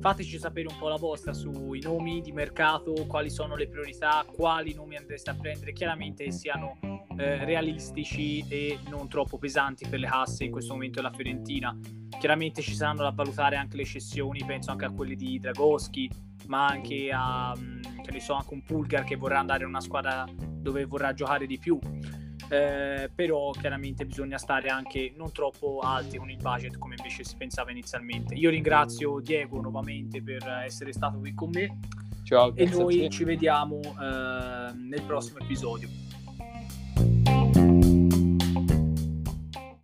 fateci 0.00 0.38
sapere 0.38 0.68
un 0.68 0.78
po' 0.78 0.88
la 0.88 0.96
vostra 0.96 1.34
sui 1.34 1.82
nomi 1.82 2.22
di 2.22 2.32
mercato, 2.32 3.04
quali 3.06 3.28
sono 3.28 3.54
le 3.54 3.68
priorità, 3.68 4.24
quali 4.34 4.72
nomi 4.72 4.96
andreste 4.96 5.28
a 5.28 5.34
prendere, 5.34 5.74
chiaramente 5.74 6.30
siano 6.30 6.78
eh, 7.18 7.44
realistici 7.44 8.42
e 8.48 8.78
non 8.88 9.06
troppo 9.06 9.36
pesanti 9.36 9.86
per 9.86 9.98
le 9.98 10.08
casse 10.08 10.44
in 10.44 10.50
questo 10.50 10.72
momento 10.72 11.02
della 11.02 11.12
Fiorentina. 11.12 11.78
Chiaramente 12.18 12.62
ci 12.62 12.74
saranno 12.74 13.02
da 13.02 13.10
valutare 13.10 13.56
anche 13.56 13.76
le 13.76 13.84
cessioni, 13.84 14.42
penso 14.46 14.70
anche 14.70 14.86
a 14.86 14.90
quelle 14.90 15.16
di 15.16 15.38
Dragoschi, 15.38 16.08
ma 16.50 16.66
anche 16.66 17.10
a, 17.12 17.56
che 18.02 18.10
ne 18.10 18.20
so, 18.20 18.34
anche 18.34 18.54
un 18.54 18.62
Pulgar 18.62 19.04
che 19.04 19.14
vorrà 19.14 19.38
andare 19.38 19.62
in 19.62 19.68
una 19.68 19.80
squadra 19.80 20.26
dove 20.36 20.84
vorrà 20.84 21.14
giocare 21.14 21.46
di 21.46 21.58
più. 21.58 21.78
Eh, 22.48 23.08
però 23.14 23.52
chiaramente 23.52 24.04
bisogna 24.04 24.36
stare 24.36 24.70
anche 24.70 25.14
non 25.16 25.30
troppo 25.30 25.78
alti 25.78 26.18
con 26.18 26.28
il 26.30 26.38
budget 26.38 26.78
come 26.78 26.96
invece 26.98 27.22
si 27.22 27.36
pensava 27.36 27.70
inizialmente. 27.70 28.34
Io 28.34 28.50
ringrazio 28.50 29.20
Diego 29.20 29.60
nuovamente 29.60 30.20
per 30.20 30.46
essere 30.64 30.92
stato 30.92 31.18
qui 31.20 31.32
con 31.32 31.50
me 31.50 31.78
Ciao, 32.24 32.52
e 32.56 32.66
noi 32.66 33.08
ci 33.08 33.22
vediamo 33.22 33.78
eh, 33.80 34.72
nel 34.74 35.02
prossimo 35.06 35.38
episodio. 35.38 36.09